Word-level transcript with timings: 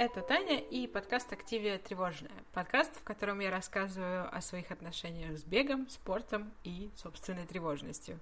Это 0.00 0.22
Таня 0.22 0.58
и 0.58 0.86
подкаст 0.86 1.30
«Активия 1.30 1.76
тревожная». 1.76 2.32
Подкаст, 2.54 2.96
в 2.96 3.04
котором 3.04 3.40
я 3.40 3.50
рассказываю 3.50 4.34
о 4.34 4.40
своих 4.40 4.70
отношениях 4.70 5.38
с 5.38 5.44
бегом, 5.44 5.90
спортом 5.90 6.54
и 6.64 6.88
собственной 6.96 7.44
тревожностью. 7.46 8.18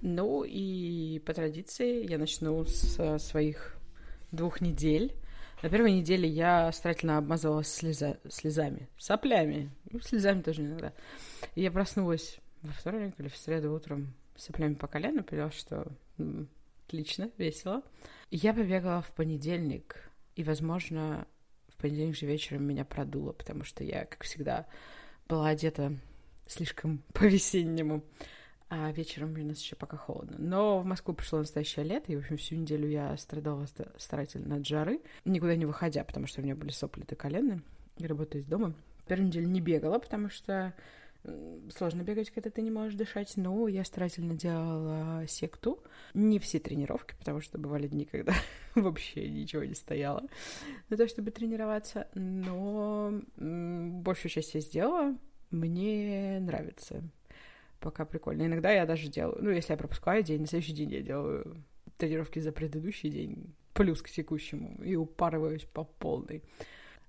Ну 0.00 0.42
и 0.42 1.18
по 1.18 1.34
традиции 1.34 2.08
я 2.08 2.16
начну 2.16 2.64
с 2.64 3.18
своих 3.18 3.76
двух 4.30 4.62
недель. 4.62 5.14
На 5.62 5.68
первой 5.68 5.92
неделе 5.92 6.26
я 6.26 6.72
старательно 6.72 7.18
обмазывалась 7.18 7.68
слеза... 7.68 8.16
слезами, 8.30 8.88
соплями, 8.96 9.70
ну, 9.90 10.00
слезами 10.00 10.40
тоже 10.40 10.62
иногда. 10.62 10.94
И 11.54 11.60
я 11.60 11.70
проснулась 11.70 12.38
во 12.62 12.72
вторник 12.72 13.16
или 13.18 13.28
в 13.28 13.36
среду 13.36 13.74
утром 13.74 14.14
с 14.34 14.44
соплями 14.44 14.76
по 14.76 14.86
колено, 14.86 15.22
поняла, 15.22 15.50
что 15.50 15.92
отлично, 16.86 17.30
весело. 17.36 17.82
Я 18.30 18.54
побегала 18.54 19.02
в 19.02 19.12
понедельник, 19.12 20.08
и, 20.36 20.44
возможно, 20.44 21.26
в 21.68 21.76
понедельник 21.80 22.16
же 22.16 22.26
вечером 22.26 22.64
меня 22.64 22.84
продуло, 22.84 23.32
потому 23.32 23.64
что 23.64 23.84
я, 23.84 24.04
как 24.04 24.24
всегда, 24.24 24.66
была 25.28 25.48
одета 25.48 25.96
слишком 26.46 27.02
по-весеннему, 27.12 28.04
а 28.68 28.90
вечером 28.92 29.34
у 29.34 29.44
нас 29.44 29.60
еще 29.60 29.76
пока 29.76 29.96
холодно. 29.96 30.36
Но 30.38 30.80
в 30.80 30.86
Москву 30.86 31.14
пришло 31.14 31.40
настоящее 31.40 31.84
лето, 31.84 32.10
и, 32.10 32.16
в 32.16 32.20
общем, 32.20 32.38
всю 32.38 32.56
неделю 32.56 32.88
я 32.88 33.16
страдала 33.16 33.66
старательно 33.98 34.56
от 34.56 34.66
жары, 34.66 35.00
никуда 35.24 35.56
не 35.56 35.66
выходя, 35.66 36.04
потому 36.04 36.26
что 36.26 36.40
у 36.40 36.44
меня 36.44 36.54
были 36.54 36.70
сопли 36.70 37.02
до 37.02 37.14
колена, 37.14 37.62
и 37.98 38.06
работаю 38.06 38.40
из 38.40 38.46
дома. 38.46 38.74
Первую 39.06 39.28
неделю 39.28 39.48
не 39.48 39.60
бегала, 39.60 39.98
потому 39.98 40.30
что 40.30 40.74
сложно 41.76 42.02
бегать, 42.02 42.30
когда 42.30 42.50
ты 42.50 42.62
не 42.62 42.70
можешь 42.70 42.94
дышать, 42.94 43.36
но 43.36 43.68
я 43.68 43.84
старательно 43.84 44.34
делала 44.34 45.26
секту. 45.26 45.82
Не 46.14 46.38
все 46.38 46.58
тренировки, 46.58 47.14
потому 47.18 47.40
что 47.40 47.58
бывали 47.58 47.86
дни, 47.86 48.04
когда 48.04 48.34
вообще 48.74 49.28
ничего 49.28 49.64
не 49.64 49.74
стояло 49.74 50.22
на 50.88 50.96
то, 50.96 51.06
чтобы 51.06 51.30
тренироваться, 51.30 52.08
но 52.14 53.20
большую 53.36 54.30
часть 54.30 54.54
я 54.54 54.60
сделала. 54.60 55.16
Мне 55.50 56.38
нравится. 56.40 57.02
Пока 57.78 58.04
прикольно. 58.04 58.46
Иногда 58.46 58.70
я 58.70 58.86
даже 58.86 59.08
делаю, 59.08 59.38
ну, 59.42 59.50
если 59.50 59.72
я 59.72 59.76
пропускаю 59.76 60.22
день, 60.22 60.42
на 60.42 60.46
следующий 60.46 60.72
день 60.72 60.90
я 60.90 61.02
делаю 61.02 61.62
тренировки 61.98 62.38
за 62.38 62.52
предыдущий 62.52 63.10
день, 63.10 63.54
плюс 63.74 64.02
к 64.02 64.10
текущему, 64.10 64.82
и 64.82 64.96
упарываюсь 64.96 65.64
по 65.64 65.84
полной. 65.84 66.42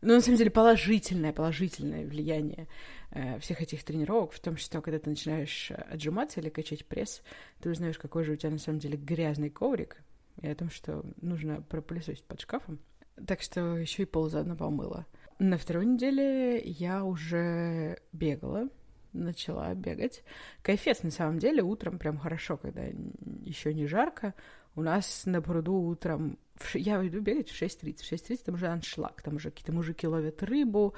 Но 0.04 0.16
на 0.16 0.22
самом 0.22 0.38
деле 0.38 0.52
положительное, 0.52 1.32
положительное 1.32 2.06
влияние 2.06 2.68
э, 3.12 3.40
всех 3.40 3.62
этих 3.62 3.86
тренировок 3.86 4.34
в 4.34 4.40
том, 4.42 4.58
что 4.58 4.82
когда 4.82 5.00
ты 5.00 5.10
начинаешь 5.10 5.72
отжиматься 5.72 6.42
или 6.42 6.50
качать 6.50 6.86
пресс, 6.86 7.22
ты 7.62 7.70
узнаешь, 7.70 7.98
какой 7.98 8.26
же 8.26 8.34
у 8.34 8.36
тебя 8.36 8.50
на 8.52 8.58
самом 8.58 8.80
деле 8.80 8.98
грязный 8.98 9.50
коврик, 9.50 9.98
и 10.42 10.48
о 10.48 10.56
том, 10.56 10.70
что 10.70 11.06
нужно 11.22 11.62
пропылесосить 11.62 12.26
под 12.26 12.42
шкафом. 12.42 12.80
Так 13.26 13.42
что 13.42 13.78
еще 13.78 14.04
и 14.04 14.06
пол 14.06 14.30
заодно 14.30 14.58
помыла. 14.58 15.06
На 15.40 15.58
второй 15.58 15.86
неделе 15.86 16.60
я 16.60 17.06
уже 17.06 18.00
бегала, 18.12 18.68
начала 19.14 19.74
бегать. 19.74 20.24
Кайфец, 20.64 21.04
на 21.04 21.12
самом 21.12 21.40
деле, 21.40 21.64
утром 21.64 21.98
прям 21.98 22.18
хорошо, 22.18 22.58
когда 22.58 22.84
еще 22.84 23.74
не 23.74 23.88
жарко. 23.88 24.34
У 24.76 24.82
нас 24.82 25.26
на 25.26 25.42
пруду 25.42 25.76
утром 25.76 26.38
в, 26.56 26.76
я 26.76 27.06
иду 27.06 27.22
бегать 27.22 27.50
в 27.50 27.62
6.30. 27.62 27.98
В 27.98 28.12
6.30 28.12 28.44
там 28.46 28.56
уже 28.56 28.68
аншлаг, 28.68 29.22
там 29.22 29.36
уже 29.36 29.50
какие-то 29.50 29.72
мужики 29.72 30.08
ловят 30.08 30.44
рыбу, 30.44 30.94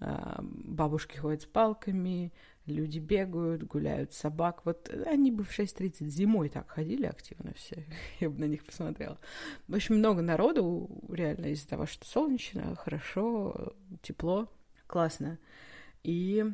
а, 0.00 0.40
бабушки 0.40 1.16
ходят 1.16 1.42
с 1.42 1.46
палками, 1.46 2.32
люди 2.66 2.98
бегают, 2.98 3.64
гуляют 3.64 4.12
собак. 4.12 4.64
Вот 4.64 4.90
они 5.06 5.30
бы 5.30 5.44
в 5.44 5.58
6.30 5.58 6.08
зимой 6.08 6.48
так 6.48 6.68
ходили 6.70 7.06
активно 7.06 7.52
все, 7.54 7.84
я 8.20 8.30
бы 8.30 8.38
на 8.38 8.44
них 8.44 8.64
посмотрела. 8.64 9.18
В 9.66 9.74
общем, 9.74 9.96
много 9.96 10.22
народу, 10.22 10.88
реально, 11.08 11.46
из-за 11.46 11.68
того, 11.68 11.86
что 11.86 12.06
солнечно, 12.06 12.76
хорошо, 12.76 13.74
тепло, 14.02 14.50
классно. 14.86 15.38
И 16.02 16.44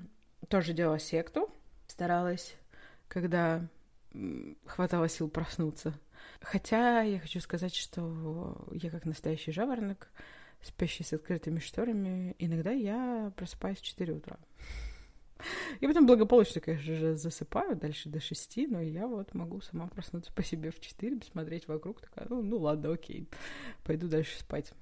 тоже 0.48 0.72
делала 0.72 0.98
секту, 0.98 1.50
старалась, 1.86 2.54
когда 3.08 3.66
хватало 4.66 5.08
сил 5.08 5.28
проснуться. 5.28 5.98
Хотя 6.40 7.02
я 7.02 7.18
хочу 7.18 7.40
сказать, 7.40 7.74
что 7.74 8.66
я 8.72 8.90
как 8.90 9.04
настоящий 9.04 9.52
жаворонок, 9.52 10.10
спящий 10.62 11.04
с 11.04 11.12
открытыми 11.12 11.58
шторами, 11.58 12.34
иногда 12.38 12.70
я 12.70 13.32
просыпаюсь 13.36 13.78
в 13.78 13.82
4 13.82 14.12
утра. 14.12 14.38
Я 15.80 15.88
потом 15.88 16.06
благополучно, 16.06 16.60
конечно 16.60 16.94
же, 16.94 17.16
засыпаю 17.16 17.76
дальше 17.76 18.08
до 18.08 18.20
6, 18.20 18.68
но 18.68 18.80
я 18.80 19.06
вот 19.06 19.34
могу 19.34 19.60
сама 19.60 19.88
проснуться 19.88 20.32
по 20.32 20.42
себе 20.42 20.70
в 20.70 20.80
4, 20.80 21.16
посмотреть 21.16 21.68
вокруг, 21.68 22.00
такая, 22.00 22.26
ну, 22.30 22.42
ну 22.42 22.58
ладно, 22.58 22.92
окей, 22.92 23.28
пойду 23.84 24.08
дальше 24.08 24.38
спать. 24.38 24.72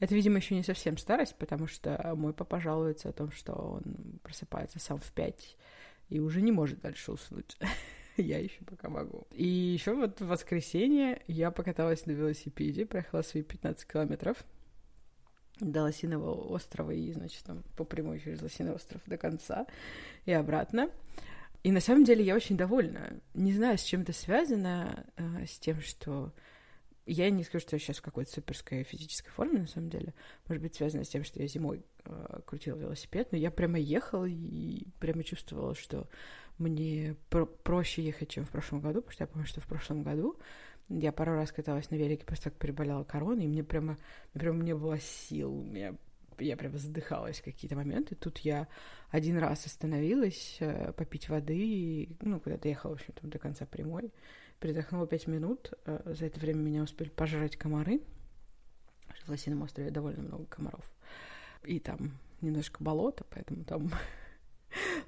Это, 0.00 0.14
видимо, 0.14 0.38
еще 0.38 0.54
не 0.54 0.62
совсем 0.62 0.96
старость, 0.96 1.34
потому 1.36 1.66
что 1.66 2.14
мой 2.16 2.32
папа 2.32 2.60
жалуется 2.60 3.10
о 3.10 3.12
том, 3.12 3.30
что 3.30 3.52
он 3.52 4.18
просыпается 4.22 4.78
сам 4.78 4.98
в 4.98 5.12
5 5.12 5.56
и 6.08 6.20
уже 6.20 6.40
не 6.40 6.52
может 6.52 6.80
дальше 6.80 7.12
уснуть. 7.12 7.58
я 8.22 8.38
еще 8.38 8.64
пока 8.64 8.88
могу. 8.88 9.26
И 9.32 9.46
еще 9.46 9.94
вот 9.94 10.20
в 10.20 10.26
воскресенье 10.26 11.22
я 11.26 11.50
покаталась 11.50 12.06
на 12.06 12.12
велосипеде, 12.12 12.86
проехала 12.86 13.22
свои 13.22 13.42
15 13.42 13.86
километров 13.86 14.44
до 15.60 15.82
Лосиного 15.82 16.32
острова 16.32 16.90
и, 16.92 17.12
значит, 17.12 17.44
там 17.44 17.62
по 17.76 17.84
прямой 17.84 18.20
через 18.20 18.42
Лосиный 18.42 18.72
остров 18.72 19.00
до 19.06 19.16
конца 19.16 19.66
и 20.24 20.32
обратно. 20.32 20.90
И 21.64 21.72
на 21.72 21.80
самом 21.80 22.04
деле 22.04 22.24
я 22.24 22.36
очень 22.36 22.56
довольна. 22.56 23.20
Не 23.34 23.52
знаю, 23.52 23.78
с 23.78 23.82
чем 23.82 24.02
это 24.02 24.12
связано, 24.12 25.04
э, 25.16 25.46
с 25.46 25.58
тем, 25.58 25.80
что 25.80 26.32
я 27.06 27.30
не 27.30 27.42
скажу, 27.42 27.62
что 27.62 27.76
я 27.76 27.80
сейчас 27.80 27.98
в 27.98 28.02
какой-то 28.02 28.30
суперской 28.30 28.84
физической 28.84 29.30
форме, 29.30 29.60
на 29.60 29.66
самом 29.66 29.90
деле. 29.90 30.14
Может 30.46 30.62
быть, 30.62 30.76
связано 30.76 31.04
с 31.04 31.08
тем, 31.08 31.24
что 31.24 31.40
я 31.40 31.48
зимой 31.48 31.82
э, 32.04 32.40
крутила 32.46 32.78
велосипед, 32.78 33.32
но 33.32 33.38
я 33.38 33.50
прямо 33.50 33.78
ехала 33.78 34.26
и 34.26 34.86
прямо 35.00 35.24
чувствовала, 35.24 35.74
что 35.74 36.06
мне 36.58 37.16
про 37.30 37.46
проще 37.46 38.02
ехать, 38.02 38.30
чем 38.30 38.44
в 38.44 38.50
прошлом 38.50 38.80
году, 38.80 39.00
потому 39.00 39.12
что 39.12 39.24
я 39.24 39.28
помню, 39.28 39.46
что 39.46 39.60
в 39.60 39.66
прошлом 39.66 40.02
году 40.02 40.36
я 40.88 41.12
пару 41.12 41.34
раз 41.34 41.52
каталась 41.52 41.90
на 41.90 41.96
велике, 41.96 42.24
просто 42.24 42.50
так 42.50 42.58
переболела 42.58 43.04
короной, 43.04 43.44
и 43.44 43.48
мне 43.48 43.62
прямо, 43.62 43.98
прямо 44.32 44.62
не 44.62 44.74
было 44.74 44.98
сил, 44.98 45.62
меня 45.62 45.94
я 46.40 46.56
прямо 46.56 46.78
задыхалась 46.78 47.40
в 47.40 47.44
какие-то 47.44 47.76
моменты. 47.76 48.14
Тут 48.14 48.38
я 48.38 48.68
один 49.10 49.38
раз 49.38 49.66
остановилась 49.66 50.58
э, 50.60 50.92
попить 50.92 51.28
воды, 51.28 52.16
ну, 52.20 52.40
куда-то 52.40 52.68
ехала, 52.68 52.92
в 52.92 52.94
общем, 52.94 53.14
там 53.20 53.30
до 53.30 53.38
конца 53.38 53.66
прямой. 53.66 54.12
Передохнула 54.60 55.06
пять 55.06 55.26
минут. 55.26 55.72
Э, 55.84 56.00
за 56.04 56.26
это 56.26 56.40
время 56.40 56.60
меня 56.60 56.82
успели 56.82 57.08
пожрать 57.08 57.56
комары. 57.56 58.00
В 59.24 59.30
Лосином 59.30 59.62
острове 59.62 59.90
довольно 59.90 60.22
много 60.22 60.44
комаров. 60.46 60.88
И 61.64 61.80
там 61.80 62.18
немножко 62.40 62.82
болото, 62.82 63.24
поэтому 63.28 63.64
там 63.64 63.90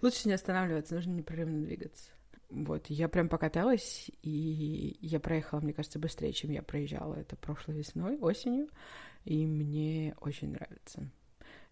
Лучше 0.03 0.29
не 0.29 0.35
останавливаться, 0.35 0.95
нужно 0.95 1.13
непрерывно 1.13 1.63
двигаться. 1.63 2.11
Вот, 2.49 2.87
я 2.89 3.09
прям 3.09 3.29
покаталась, 3.29 4.11
и 4.23 4.97
я 5.01 5.21
проехала, 5.21 5.61
мне 5.61 5.73
кажется, 5.73 6.01
быстрее, 6.01 6.33
чем 6.33 6.51
я 6.51 6.63
проезжала 6.63 7.15
это 7.15 7.37
прошлой 7.37 7.77
весной, 7.77 8.19
осенью, 8.19 8.69
и 9.25 9.47
мне 9.47 10.17
очень 10.21 10.53
нравится. 10.53 11.09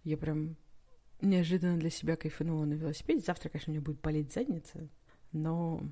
Я 0.05 0.17
прям 0.17 0.57
неожиданно 1.21 1.79
для 1.79 1.91
себя 1.91 2.17
кайфанула 2.17 2.65
на 2.65 2.75
велосипеде. 2.75 3.21
Завтра, 3.21 3.49
конечно, 3.49 3.73
мне 3.73 3.81
будет 3.81 4.01
болеть 4.01 4.33
задница, 4.33 4.89
но 5.33 5.83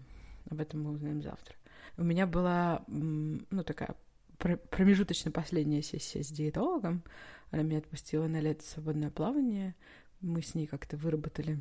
об 0.49 0.61
этом 0.61 0.83
мы 0.83 0.93
узнаем 0.93 1.21
завтра. 1.21 1.57
У 1.97 2.05
меня 2.05 2.27
была, 2.27 2.85
ну, 2.87 3.65
такая 3.65 3.97
промежуточно 4.39 5.31
последняя 5.31 5.83
сессия 5.83 6.23
с 6.23 6.29
диетологом. 6.29 7.03
Она 7.51 7.63
меня 7.63 7.79
отпустила 7.79 8.27
на 8.29 8.41
лето 8.41 8.65
свободное 8.65 9.11
плавание. 9.11 9.75
Мы 10.21 10.43
с 10.43 10.55
ней 10.55 10.67
как-то 10.67 10.97
выработали 10.97 11.59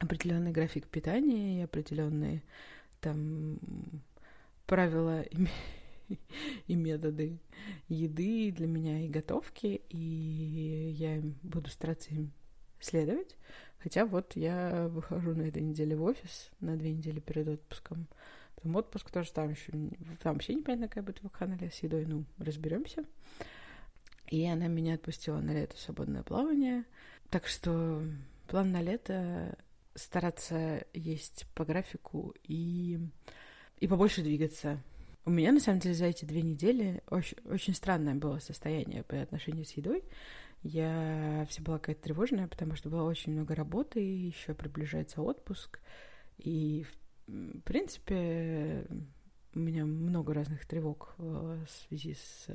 определенный 0.00 0.52
график 0.52 0.86
питания 0.86 1.60
и 1.60 1.64
определенные 1.64 2.42
там 3.00 3.58
правила 4.66 5.22
и, 5.22 5.46
и 6.66 6.74
методы 6.74 7.38
еды 7.88 8.52
для 8.52 8.66
меня 8.66 9.04
и 9.04 9.08
готовки, 9.08 9.82
и 9.88 10.94
я 10.98 11.20
буду 11.42 11.70
стараться 11.70 12.10
им 12.10 12.32
следовать. 12.80 13.36
Хотя 13.78 14.06
вот 14.06 14.34
я 14.34 14.88
выхожу 14.88 15.34
на 15.34 15.42
этой 15.42 15.62
неделе 15.62 15.94
в 15.96 16.02
офис 16.02 16.50
на 16.60 16.76
две 16.76 16.92
недели 16.92 17.20
перед 17.20 17.48
отпуском. 17.48 18.06
Там 18.62 18.76
отпуск 18.76 19.10
тоже 19.10 19.30
там 19.32 19.50
еще 19.50 19.72
там 20.22 20.34
вообще 20.34 20.54
непонятно, 20.54 20.88
какая 20.88 21.04
будет 21.04 21.22
вакханалия 21.22 21.70
с 21.70 21.82
едой, 21.82 22.06
ну, 22.06 22.24
разберемся. 22.38 23.04
И 24.30 24.46
она 24.46 24.68
меня 24.68 24.94
отпустила 24.94 25.38
на 25.40 25.50
лето 25.50 25.76
в 25.76 25.80
свободное 25.80 26.22
плавание. 26.22 26.84
Так 27.28 27.46
что 27.46 28.02
план 28.46 28.72
на 28.72 28.80
лето 28.80 29.58
стараться 29.94 30.84
есть 30.92 31.46
по 31.54 31.64
графику 31.64 32.34
и, 32.42 32.98
и 33.78 33.86
побольше 33.86 34.22
двигаться. 34.22 34.82
У 35.24 35.30
меня, 35.30 35.52
на 35.52 35.60
самом 35.60 35.78
деле, 35.78 35.94
за 35.94 36.06
эти 36.06 36.24
две 36.24 36.42
недели 36.42 37.02
очень, 37.08 37.38
очень 37.44 37.74
странное 37.74 38.14
было 38.14 38.38
состояние 38.38 39.04
по 39.04 39.20
отношению 39.20 39.64
с 39.64 39.72
едой. 39.72 40.04
Я 40.62 41.46
вся 41.48 41.62
была 41.62 41.78
какая-то 41.78 42.02
тревожная, 42.02 42.48
потому 42.48 42.74
что 42.74 42.90
было 42.90 43.04
очень 43.04 43.32
много 43.32 43.54
работы, 43.54 44.00
еще 44.00 44.54
приближается 44.54 45.22
отпуск. 45.22 45.78
И, 46.38 46.84
в 47.26 47.60
принципе, 47.60 48.86
у 49.54 49.58
меня 49.58 49.84
много 49.84 50.34
разных 50.34 50.66
тревог 50.66 51.14
в 51.18 51.66
связи 51.68 52.14
с 52.14 52.48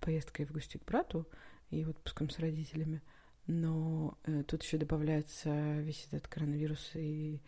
поездкой 0.00 0.46
в 0.46 0.52
гости 0.52 0.78
к 0.78 0.84
брату. 0.84 1.26
и 1.70 1.84
отпуском 1.84 2.30
с 2.30 2.38
родителями. 2.38 3.00
Но 3.46 4.16
э, 4.24 4.42
тут 4.46 4.62
еще 4.62 4.78
добавляется 4.78 5.80
весь 5.80 6.06
этот 6.10 6.28
коронавирус, 6.28 6.92
и 6.94 7.40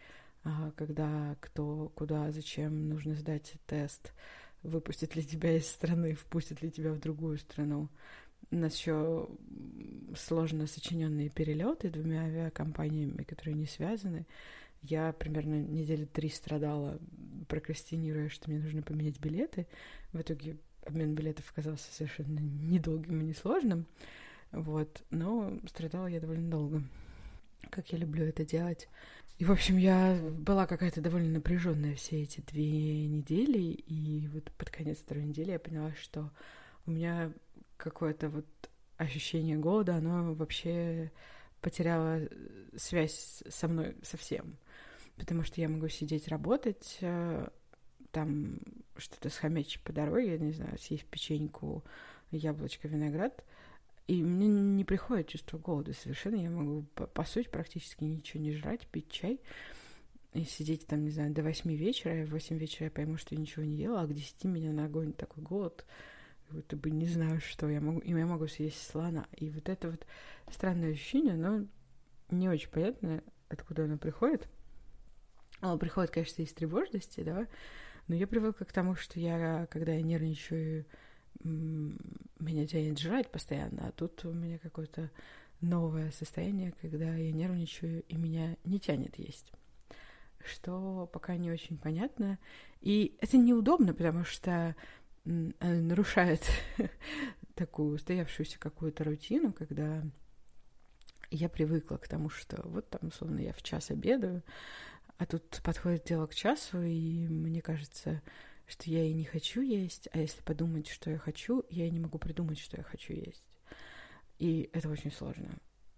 а, 0.45 0.71
когда, 0.77 1.37
кто, 1.41 1.91
куда, 1.95 2.31
зачем 2.31 2.89
нужно 2.89 3.15
сдать 3.15 3.55
тест, 3.67 4.13
выпустят 4.63 5.17
ли 5.17 5.25
тебя 5.25 5.57
из 5.57 5.67
страны, 5.67 6.15
впустят 6.15 6.63
ли 6.63 6.71
тебя 6.71 6.93
в 6.93 7.01
другую 7.01 7.39
страну. 7.39 7.89
У 8.51 8.57
нас 8.57 8.77
еще 8.77 9.29
сложно 10.15 10.67
сочиненные 10.67 11.31
перелеты 11.31 11.91
двумя 11.91 12.23
авиакомпаниями, 12.23 13.25
которые 13.25 13.55
не 13.55 13.67
связаны. 13.67 14.27
Я 14.83 15.13
примерно 15.13 15.61
недели 15.63 16.05
три 16.05 16.29
страдала, 16.29 17.01
прокрастинируя, 17.49 18.29
что 18.29 18.51
мне 18.51 18.61
нужно 18.61 18.83
поменять 18.83 19.19
билеты. 19.19 19.67
В 20.13 20.21
итоге 20.21 20.59
обмен 20.85 21.15
билетов 21.15 21.51
оказался 21.51 21.93
совершенно 21.93 22.39
недолгим 22.39 23.21
и 23.21 23.25
несложным. 23.25 23.87
Вот, 24.53 25.05
но 25.11 25.59
страдала 25.67 26.07
я 26.07 26.21
довольно 26.21 26.51
долго, 26.51 26.83
как 27.71 27.93
я 27.93 27.99
люблю 27.99 28.25
это 28.25 28.45
делать. 28.45 28.89
И, 29.39 29.45
в 29.45 29.53
общем, 29.53 29.77
я 29.77 30.19
была 30.33 30.67
какая-то 30.67 31.03
довольно 31.03 31.31
напряженная 31.31 31.95
все 31.95 32.23
эти 32.23 32.41
две 32.41 33.07
недели, 33.07 33.59
и 33.59 34.29
вот 34.29 34.51
под 34.53 34.71
конец 34.71 34.99
второй 34.99 35.25
недели 35.25 35.51
я 35.51 35.59
поняла, 35.59 35.93
что 35.95 36.31
у 36.87 36.91
меня 36.91 37.33
какое-то 37.77 38.31
вот 38.31 38.47
ощущение 38.97 39.59
голода, 39.59 39.97
оно 39.97 40.33
вообще 40.33 41.13
потеряло 41.61 42.21
связь 42.77 43.43
со 43.47 43.69
мной 43.69 43.95
совсем. 44.03 44.57
Потому 45.17 45.43
что 45.43 45.61
я 45.61 45.69
могу 45.69 45.89
сидеть 45.89 46.29
работать, 46.29 46.99
э, 47.01 47.49
там 48.13 48.59
что-то 48.97 49.29
схомячить 49.29 49.83
по 49.83 49.93
дороге, 49.93 50.39
не 50.39 50.53
знаю, 50.53 50.79
съесть 50.79 51.05
печеньку, 51.07 51.85
яблочко, 52.31 52.89
виноград— 52.89 53.45
и 54.07 54.23
мне 54.23 54.47
не 54.47 54.85
приходит 54.85 55.29
чувство 55.29 55.59
голода 55.59 55.93
совершенно. 55.93 56.37
Я 56.37 56.51
могу, 56.51 56.83
по, 56.95 57.25
сути, 57.25 57.49
практически 57.49 58.05
ничего 58.05 58.43
не 58.43 58.53
жрать, 58.53 58.87
пить 58.87 59.11
чай 59.11 59.41
и 60.33 60.45
сидеть 60.45 60.87
там, 60.87 61.03
не 61.03 61.11
знаю, 61.11 61.33
до 61.33 61.43
восьми 61.43 61.77
вечера. 61.77 62.23
И 62.23 62.25
в 62.25 62.31
восемь 62.31 62.59
вечера 62.59 62.85
я 62.85 62.91
пойму, 62.91 63.17
что 63.17 63.35
я 63.35 63.41
ничего 63.41 63.65
не 63.65 63.77
ела, 63.77 64.03
а 64.03 64.07
к 64.07 64.15
десяти 64.15 64.47
меня 64.47 64.73
нагонит 64.73 65.17
такой 65.17 65.43
голод. 65.43 65.85
Вот 66.51 66.73
бы 66.75 66.91
не 66.91 67.07
знаю, 67.07 67.41
что 67.41 67.69
я 67.69 67.81
могу. 67.81 67.99
И 68.01 68.11
я 68.11 68.27
могу 68.27 68.47
съесть 68.47 68.87
слона. 68.87 69.27
И 69.37 69.51
вот 69.51 69.69
это 69.69 69.91
вот 69.91 70.07
странное 70.51 70.93
ощущение, 70.93 71.35
оно 71.35 71.67
не 72.31 72.49
очень 72.49 72.71
понятно, 72.71 73.25
откуда 73.49 73.85
оно 73.85 73.99
приходит. 73.99 74.49
Оно 75.61 75.79
приходит, 75.79 76.13
конечно, 76.13 76.43
из 76.43 76.53
тревожности, 76.53 77.23
да, 77.23 77.49
но 78.09 78.15
я 78.15 78.27
привыкла 78.27 78.65
к 78.65 78.73
тому, 78.73 78.95
что 78.95 79.19
я, 79.19 79.67
когда 79.71 79.95
я 79.95 80.03
нервничаю, 80.03 80.85
меня 81.43 82.67
тянет 82.67 82.99
жрать 82.99 83.31
постоянно, 83.31 83.89
а 83.89 83.93
тут 83.93 84.25
у 84.25 84.33
меня 84.33 84.59
какое-то 84.59 85.11
новое 85.61 86.11
состояние, 86.11 86.75
когда 86.81 87.15
я 87.15 87.33
нервничаю 87.33 88.03
и 88.05 88.17
меня 88.17 88.57
не 88.65 88.79
тянет 88.79 89.19
есть. 89.19 89.53
Что 90.45 91.09
пока 91.13 91.37
не 91.37 91.51
очень 91.51 91.79
понятно. 91.79 92.39
И 92.81 93.17
это 93.21 93.37
неудобно, 93.37 93.95
потому 93.95 94.25
что 94.25 94.77
нарушает 95.25 96.43
такую 97.55 97.95
устоявшуюся 97.95 98.59
какую-то 98.59 99.05
рутину, 99.05 99.53
когда 99.53 100.05
я 101.31 101.49
привыкла 101.49 101.97
к 101.97 102.07
тому, 102.07 102.31
что 102.31 102.61
вот 102.69 102.89
там, 102.89 103.09
условно, 103.09 103.41
я 103.41 103.53
в 103.53 103.63
час 103.63 103.91
обедаю, 103.91 104.43
а 105.19 105.27
тут 105.27 105.61
подходит 105.65 106.05
дело 106.05 106.27
к 106.27 106.35
часу, 106.35 106.83
и 106.83 107.27
мне 107.27 107.63
кажется, 107.63 108.23
что 108.67 108.91
я 108.91 109.05
и 109.05 109.13
не 109.13 109.25
хочу 109.25 109.61
есть, 109.61 110.09
а 110.13 110.19
если 110.19 110.43
подумать, 110.43 110.89
что 110.89 111.11
я 111.11 111.19
хочу, 111.19 111.65
я 111.71 111.87
и 111.87 111.91
не 111.91 112.01
могу 112.01 112.19
придумать, 112.19 112.59
что 112.59 112.77
я 112.77 112.83
хочу 112.83 113.13
есть. 113.13 113.45
И 114.39 114.69
это 114.73 114.89
очень 114.89 115.13
сложно. 115.13 115.49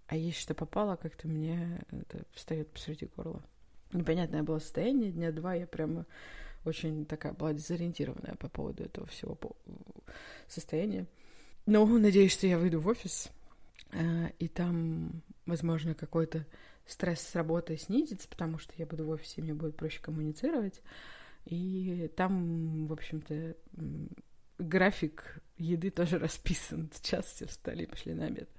А 0.07 0.17
есть 0.17 0.39
что 0.39 0.55
попало, 0.55 0.97
как-то 0.97 1.29
мне 1.29 1.81
это 1.91 2.25
встает 2.33 2.71
посреди 2.71 3.07
горла. 3.17 3.43
Непонятное 3.93 4.43
было 4.43 4.59
состояние. 4.59 5.13
Дня 5.13 5.33
два 5.33 5.55
я 5.55 5.67
прямо 5.67 6.07
очень 6.65 7.07
такая 7.07 7.33
была 7.33 7.53
дезориентированная 7.53 8.35
по 8.37 8.49
поводу 8.49 8.85
этого 8.85 9.07
всего 9.07 9.39
состояния. 10.47 11.07
Но 11.67 11.87
надеюсь, 11.87 12.33
что 12.33 12.47
я 12.47 12.59
выйду 12.59 12.81
в 12.81 12.89
офис, 12.89 13.31
э, 13.93 14.31
и 14.39 14.49
там, 14.49 15.23
возможно, 15.47 15.95
какой-то 15.95 16.47
стресс 16.87 17.21
с 17.21 17.35
работы 17.35 17.77
снизится, 17.77 18.29
потому 18.29 18.59
что 18.59 18.73
я 18.79 18.87
буду 18.87 19.05
в 19.05 19.11
офисе, 19.11 19.43
мне 19.43 19.53
будет 19.53 19.77
проще 19.77 20.01
коммуницировать. 20.01 20.81
И 21.49 22.13
там, 22.15 22.87
в 22.87 22.93
общем-то, 22.93 23.57
график 24.59 25.41
еды 25.57 25.91
тоже 25.91 26.19
расписан. 26.19 26.91
Сейчас 26.93 27.25
все 27.25 27.47
встали 27.47 27.85
и 27.85 27.87
пошли 27.87 28.13
на 28.13 28.27
обед. 28.27 28.51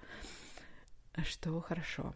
Что 1.23 1.61
хорошо. 1.61 2.15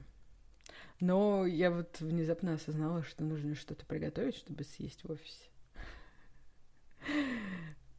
Но 0.99 1.45
я 1.45 1.69
вот 1.69 1.99
внезапно 1.99 2.53
осознала, 2.53 3.03
что 3.03 3.23
нужно 3.23 3.53
что-то 3.53 3.85
приготовить, 3.85 4.35
чтобы 4.35 4.63
съесть 4.63 5.03
в 5.03 5.11
офисе. 5.11 5.49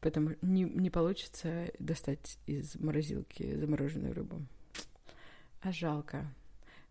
Поэтому 0.01 0.35
не, 0.43 0.65
не 0.65 0.91
получится 0.91 1.71
достать 1.79 2.39
из 2.47 2.75
морозилки 2.75 3.57
замороженную 3.57 4.15
рыбу. 4.15 4.43
А 5.61 5.71
жалко. 5.71 6.27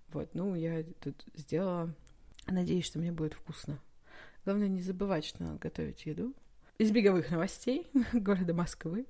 Вот, 0.09 0.33
ну, 0.33 0.55
я 0.55 0.83
тут 1.01 1.25
сделала. 1.33 1.93
Надеюсь, 2.47 2.85
что 2.85 2.99
мне 2.99 3.11
будет 3.11 3.33
вкусно. 3.33 3.79
Главное 4.45 4.67
не 4.67 4.81
забывать, 4.81 5.25
что 5.25 5.43
надо 5.43 5.59
готовить 5.59 6.05
еду. 6.05 6.33
Из 6.77 6.91
беговых 6.91 7.31
новостей 7.31 7.87
города 8.13 8.53
Москвы 8.53 9.05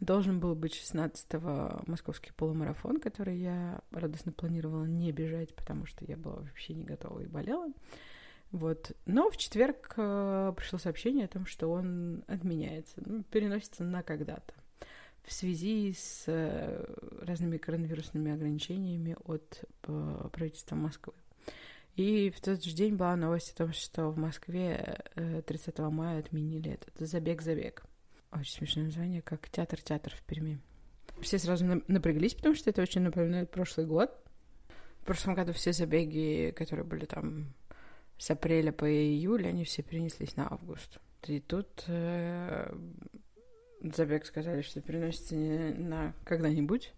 должен 0.00 0.40
был 0.40 0.54
быть 0.54 0.74
16-го 0.74 1.82
московский 1.86 2.32
полумарафон, 2.32 2.98
который 2.98 3.38
я 3.38 3.80
радостно 3.90 4.32
планировала 4.32 4.84
не 4.84 5.12
бежать, 5.12 5.54
потому 5.54 5.86
что 5.86 6.04
я 6.04 6.16
была 6.16 6.36
вообще 6.36 6.74
не 6.74 6.84
готова 6.84 7.20
и 7.20 7.26
болела. 7.26 7.68
Вот. 8.50 8.92
Но 9.06 9.30
в 9.30 9.36
четверг 9.36 9.94
э, 9.96 10.52
пришло 10.56 10.78
сообщение 10.78 11.24
о 11.24 11.28
том, 11.28 11.46
что 11.46 11.70
он 11.70 12.24
отменяется, 12.26 13.02
ну, 13.04 13.22
переносится 13.24 13.84
на 13.84 14.02
когда-то 14.02 14.54
в 15.24 15.32
связи 15.32 15.92
с 15.92 16.24
э, 16.26 16.84
разными 17.22 17.56
коронавирусными 17.56 18.30
ограничениями 18.32 19.16
от 19.24 19.64
э, 19.84 20.28
правительства 20.30 20.76
Москвы. 20.76 21.14
И 21.96 22.30
в 22.30 22.40
тот 22.40 22.64
же 22.64 22.72
день 22.72 22.96
была 22.96 23.14
новость 23.14 23.52
о 23.52 23.56
том, 23.56 23.72
что 23.72 24.10
в 24.10 24.18
Москве 24.18 24.98
30 25.14 25.78
э, 25.78 25.88
мая 25.90 26.18
отменили 26.18 26.72
этот 26.72 27.08
забег-забег. 27.08 27.84
Очень 28.32 28.52
смешное 28.52 28.84
название, 28.86 29.22
как 29.22 29.48
театр-театр 29.48 30.12
в 30.14 30.22
Перми. 30.22 30.58
Все 31.20 31.38
сразу 31.38 31.64
напряглись, 31.86 32.34
потому 32.34 32.56
что 32.56 32.70
это 32.70 32.82
очень 32.82 33.02
напоминает 33.02 33.50
прошлый 33.50 33.86
год. 33.86 34.10
В 35.02 35.04
прошлом 35.04 35.34
году 35.34 35.52
все 35.52 35.72
забеги, 35.72 36.52
которые 36.56 36.84
были 36.84 37.04
там 37.04 37.54
с 38.18 38.28
апреля 38.30 38.72
по 38.72 38.90
июль, 38.90 39.46
они 39.46 39.64
все 39.64 39.82
перенеслись 39.82 40.34
на 40.36 40.50
август. 40.50 40.98
И 41.28 41.38
тут 41.38 41.84
э, 41.86 42.76
забег 43.82 44.26
сказали, 44.26 44.62
что 44.62 44.80
переносится 44.80 45.36
не 45.36 45.74
на 45.74 46.12
когда-нибудь. 46.24 46.92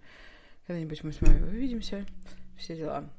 Когда-нибудь 0.66 1.04
мы 1.04 1.12
с 1.12 1.20
вами 1.20 1.42
увидимся. 1.42 2.06
Все 2.56 2.76
дела. 2.76 3.10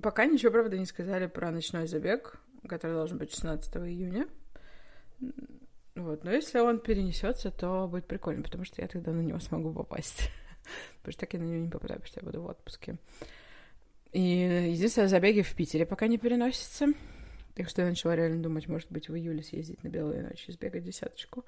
Пока 0.00 0.26
ничего, 0.26 0.52
правда, 0.52 0.78
не 0.78 0.86
сказали 0.86 1.26
про 1.26 1.50
ночной 1.50 1.86
забег, 1.86 2.40
который 2.66 2.92
должен 2.92 3.18
быть 3.18 3.30
16 3.30 3.76
июня. 3.76 4.26
Вот. 5.94 6.24
Но 6.24 6.30
если 6.30 6.60
он 6.60 6.80
перенесется, 6.80 7.50
то 7.50 7.86
будет 7.88 8.06
прикольно, 8.06 8.42
потому 8.42 8.64
что 8.64 8.80
я 8.80 8.88
тогда 8.88 9.12
на 9.12 9.20
него 9.20 9.38
смогу 9.38 9.72
попасть. 9.72 10.30
потому 10.98 11.12
что 11.12 11.20
так 11.20 11.34
я 11.34 11.40
на 11.40 11.44
него 11.44 11.64
не 11.64 11.68
попадаю, 11.68 12.00
потому 12.00 12.06
что 12.08 12.20
я 12.20 12.24
буду 12.24 12.42
в 12.42 12.46
отпуске. 12.46 12.96
И 14.12 14.20
единственное, 14.72 15.08
забеги 15.08 15.42
в 15.42 15.54
Питере 15.54 15.86
пока 15.86 16.06
не 16.06 16.18
переносятся. 16.18 16.86
Так 17.54 17.68
что 17.68 17.82
я 17.82 17.88
начала 17.88 18.16
реально 18.16 18.42
думать, 18.42 18.68
может 18.68 18.90
быть, 18.90 19.08
в 19.08 19.14
июле 19.14 19.42
съездить 19.42 19.82
на 19.84 19.88
Белую 19.88 20.22
ночь 20.22 20.44
и 20.48 20.52
сбегать 20.52 20.84
десяточку. 20.84 21.44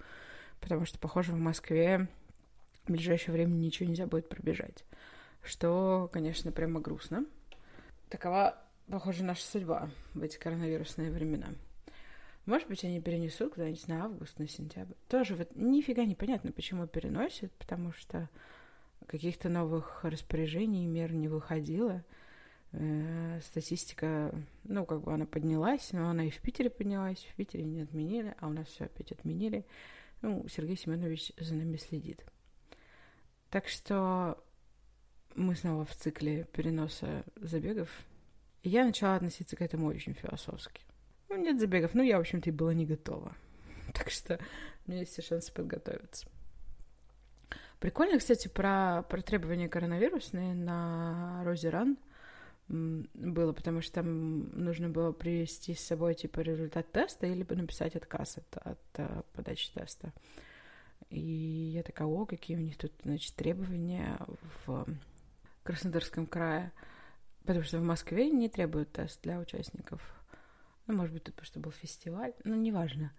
Потому 0.61 0.85
что, 0.85 0.99
похоже, 0.99 1.33
в 1.33 1.39
Москве 1.39 2.09
в 2.85 2.93
ближайшее 2.93 3.33
время 3.33 3.53
ничего 3.53 3.89
нельзя 3.89 4.07
будет 4.07 4.29
пробежать. 4.29 4.85
Что, 5.43 6.09
конечно, 6.13 6.53
прямо 6.53 6.81
грустно. 6.81 7.25
Такова, 8.15 8.57
похоже, 8.89 9.25
наша 9.25 9.43
судьба 9.43 9.91
в 10.15 10.23
эти 10.23 10.39
коронавирусные 10.39 11.11
времена. 11.11 11.49
Может 12.47 12.69
быть, 12.69 12.85
они 12.85 13.01
перенесут 13.01 13.55
куда-нибудь 13.55 13.89
на 13.89 14.05
август, 14.05 14.39
на 14.39 14.47
сентябрь. 14.47 14.95
Тоже 15.09 15.35
вот 15.35 15.57
нифига 15.57 16.05
непонятно, 16.05 16.53
почему 16.53 16.87
переносят, 16.87 17.51
потому 17.55 17.91
что 17.91 18.31
каких-то 19.09 19.49
новых 19.49 20.05
распоряжений, 20.05 20.87
мер 20.87 21.13
не 21.13 21.27
выходило. 21.27 22.05
Э, 22.71 23.41
статистика, 23.43 24.33
ну, 24.63 24.87
как 24.87 25.01
бы 25.03 25.13
она 25.13 25.27
поднялась, 25.27 25.91
но 25.91 26.09
она 26.09 26.27
и 26.27 26.31
в 26.31 26.41
Питере 26.41 26.71
поднялась, 26.71 27.27
в 27.33 27.35
Питере 27.35 27.65
не 27.65 27.81
отменили, 27.81 28.37
а 28.39 28.47
у 28.47 28.53
нас 28.53 28.69
все 28.69 28.85
опять 28.85 29.11
отменили. 29.11 29.67
Ну, 30.23 30.47
Сергей 30.47 30.77
Семенович 30.77 31.33
за 31.37 31.57
нами 31.57 31.79
следит. 31.79 32.25
Так 33.51 33.67
что 33.67 34.39
мы 35.35 35.55
снова 35.55 35.85
в 35.85 35.95
цикле 35.95 36.45
переноса 36.53 37.25
забегов. 37.37 37.89
И 38.63 38.71
я 38.71 38.85
начала 38.85 39.17
относиться 39.17 39.57
к 39.57 39.63
этому 39.63 39.87
очень 39.87 40.15
философски. 40.15 40.83
Ну, 41.29 41.37
нет 41.37 41.61
забегов, 41.61 41.95
ну, 41.95 42.03
я, 42.03 42.19
в 42.19 42.21
общем-то, 42.21 42.51
и 42.51 42.53
была 42.53 42.75
не 42.75 42.87
готова. 42.87 43.37
Так 43.93 44.11
что 44.11 44.39
у 44.87 44.91
меня 44.91 45.01
есть 45.01 45.13
все 45.13 45.23
шансы 45.23 45.53
подготовиться. 45.53 46.27
Прикольно, 47.81 48.19
кстати, 48.19 48.49
про, 48.49 49.03
про 49.09 49.21
требования 49.21 49.69
коронавирусные 49.69 50.55
на 50.55 51.43
Розе 51.45 51.69
Ран 51.69 51.99
было, 52.69 53.53
потому 53.53 53.83
что 53.83 53.97
там 53.97 54.49
нужно 54.59 54.89
было 54.89 55.13
привести 55.13 55.75
с 55.75 55.81
собой, 55.81 56.15
типа, 56.15 56.41
результат 56.41 56.91
теста 56.93 57.27
или 57.27 57.45
написать 57.45 57.95
отказ 57.95 58.39
от, 58.39 58.57
от, 58.57 58.67
от 58.67 58.79
э, 58.95 59.23
подачи 59.35 59.71
теста. 59.75 60.15
И 61.11 61.21
я 61.21 61.83
такая, 61.83 62.09
о, 62.09 62.25
какие 62.25 62.57
у 62.57 62.61
них 62.61 62.79
тут, 62.79 62.93
значит, 63.03 63.35
требования 63.35 64.19
в 64.67 64.87
Краснодарском 65.65 66.27
крае. 66.27 66.73
Потому 67.45 67.65
что 67.65 67.79
в 67.79 67.83
Москве 67.83 68.31
не 68.31 68.49
требуют 68.49 68.93
тест 68.93 69.21
для 69.23 69.39
участников. 69.39 70.01
Ну, 70.87 70.95
может 70.95 71.13
быть, 71.13 71.25
тут 71.25 71.35
что 71.43 71.61
был 71.61 71.73
фестиваль, 71.73 72.33
ну, 72.45 72.55
неважно. 72.55 73.13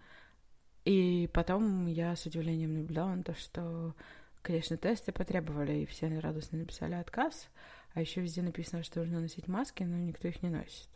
И 0.84 1.30
потом 1.34 1.88
я 1.88 2.16
с 2.16 2.26
удивлением 2.26 2.74
наблюдала 2.76 3.16
на 3.16 3.24
то, 3.24 3.34
что, 3.34 3.96
конечно, 4.44 4.78
тесты 4.78 5.12
потребовали, 5.12 5.74
и 5.74 5.86
все 5.86 6.20
радостно 6.20 6.60
написали 6.60 6.94
отказ, 6.94 7.50
а 7.94 8.02
еще 8.02 8.22
везде 8.22 8.44
написано, 8.44 8.84
что 8.84 9.00
нужно 9.00 9.22
носить 9.22 9.48
маски, 9.48 9.84
но 9.84 9.98
никто 9.98 10.28
их 10.28 10.44
не 10.44 10.50
носит. 10.50 10.90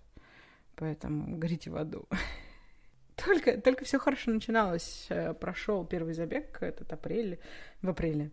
Поэтому 0.75 1.38
горите 1.38 1.72
в 1.72 1.75
аду. 1.75 2.08
Только, 3.15 3.60
только 3.60 3.84
все 3.84 4.00
хорошо 4.00 4.32
начиналось. 4.32 5.08
Э, 5.10 5.34
Прошел 5.34 5.86
первый 5.86 6.13
забег, 6.13 6.58
этот 6.62 6.94
апрель, 6.94 7.38
в 7.82 7.89
апреле. 7.89 8.32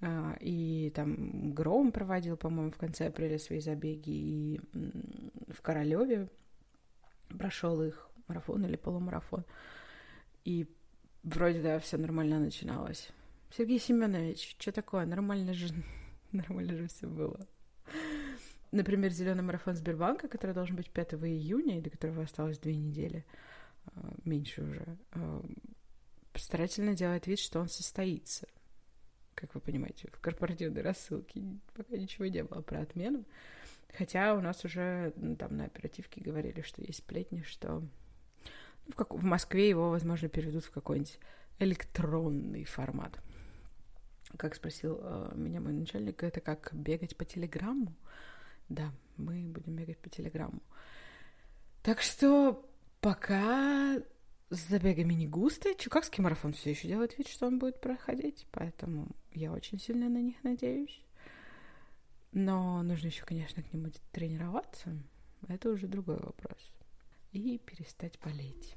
А, 0.00 0.36
и 0.40 0.90
там 0.94 1.52
Гром 1.52 1.90
проводил, 1.92 2.36
по-моему, 2.36 2.70
в 2.70 2.76
конце 2.76 3.06
апреля 3.06 3.38
свои 3.38 3.60
забеги. 3.60 4.10
И 4.10 4.60
в 5.52 5.62
Королеве 5.62 6.28
прошел 7.28 7.82
их 7.82 8.08
марафон 8.28 8.64
или 8.66 8.76
полумарафон. 8.76 9.44
И 10.44 10.66
вроде, 11.22 11.62
да, 11.62 11.78
все 11.78 11.96
нормально 11.96 12.38
начиналось. 12.38 13.10
Сергей 13.50 13.78
Семенович, 13.78 14.56
что 14.58 14.72
такое? 14.72 15.06
Нормально 15.06 15.54
же, 15.54 15.72
нормально 16.32 16.76
же 16.76 16.88
все 16.88 17.06
было. 17.06 17.46
Например, 18.72 19.10
зеленый 19.10 19.44
марафон 19.44 19.74
Сбербанка, 19.74 20.28
который 20.28 20.52
должен 20.52 20.76
быть 20.76 20.90
5 20.90 21.14
июня, 21.14 21.78
и 21.78 21.80
до 21.80 21.88
которого 21.88 22.22
осталось 22.22 22.58
две 22.58 22.76
недели, 22.76 23.24
а, 23.86 24.12
меньше 24.24 24.62
уже, 24.62 24.98
а, 25.12 25.42
старательно 26.34 26.94
делает 26.94 27.26
вид, 27.26 27.38
что 27.38 27.60
он 27.60 27.68
состоится 27.68 28.46
как 29.36 29.54
вы 29.54 29.60
понимаете, 29.60 30.08
в 30.10 30.18
корпоративной 30.18 30.82
рассылке 30.82 31.42
пока 31.74 31.96
ничего 31.96 32.26
не 32.26 32.42
было 32.42 32.62
про 32.62 32.80
отмену. 32.80 33.24
Хотя 33.96 34.34
у 34.34 34.40
нас 34.40 34.64
уже 34.64 35.12
ну, 35.16 35.36
там 35.36 35.56
на 35.56 35.66
оперативке 35.66 36.20
говорили, 36.20 36.62
что 36.62 36.82
есть 36.82 36.98
сплетни, 36.98 37.42
что 37.42 37.80
ну, 38.86 38.92
в, 38.92 38.94
как... 38.94 39.14
в 39.14 39.22
Москве 39.22 39.68
его, 39.68 39.90
возможно, 39.90 40.28
переведут 40.28 40.64
в 40.64 40.70
какой-нибудь 40.70 41.18
электронный 41.58 42.64
формат. 42.64 43.20
Как 44.36 44.54
спросил 44.54 44.98
э, 45.00 45.32
меня 45.36 45.60
мой 45.60 45.72
начальник, 45.72 46.22
это 46.22 46.40
как 46.40 46.70
бегать 46.72 47.16
по 47.16 47.24
телеграмму? 47.24 47.94
Да, 48.68 48.90
мы 49.16 49.44
будем 49.44 49.76
бегать 49.76 49.98
по 49.98 50.08
телеграмму. 50.08 50.62
Так 51.82 52.00
что 52.00 52.68
пока 53.00 54.02
с 54.50 54.68
забегами 54.68 55.14
не 55.14 55.26
густо. 55.26 55.74
Чукагский 55.74 56.22
марафон 56.22 56.52
все 56.52 56.70
еще 56.70 56.88
делает 56.88 57.16
вид, 57.18 57.28
что 57.28 57.46
он 57.46 57.58
будет 57.58 57.80
проходить, 57.80 58.46
поэтому 58.50 59.08
я 59.36 59.52
очень 59.52 59.78
сильно 59.78 60.08
на 60.08 60.18
них 60.18 60.36
надеюсь. 60.42 61.00
Но 62.32 62.82
нужно 62.82 63.06
еще, 63.06 63.24
конечно, 63.24 63.62
к 63.62 63.72
нему 63.72 63.90
тренироваться. 64.12 64.96
Это 65.48 65.70
уже 65.70 65.86
другой 65.86 66.16
вопрос. 66.16 66.72
И 67.32 67.58
перестать 67.58 68.18
болеть. 68.24 68.74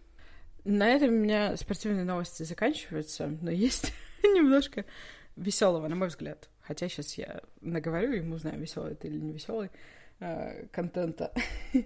На 0.66 0.88
этом 0.88 1.10
у 1.10 1.18
меня 1.18 1.56
спортивные 1.56 2.04
новости 2.04 2.44
заканчиваются, 2.44 3.28
но 3.28 3.50
есть 3.50 3.94
немножко 4.24 4.86
веселого, 5.36 5.88
на 5.88 5.96
мой 5.96 6.10
взгляд. 6.10 6.50
Хотя 6.62 6.90
сейчас 6.90 7.18
я 7.18 7.42
наговорю, 7.62 8.14
и 8.14 8.22
мы 8.22 8.36
узнаем, 8.36 8.60
веселый 8.60 8.92
это 8.92 9.08
или 9.08 9.18
не 9.18 9.32
веселый. 9.32 9.72
Э, 10.22 10.66
контента. 10.74 11.32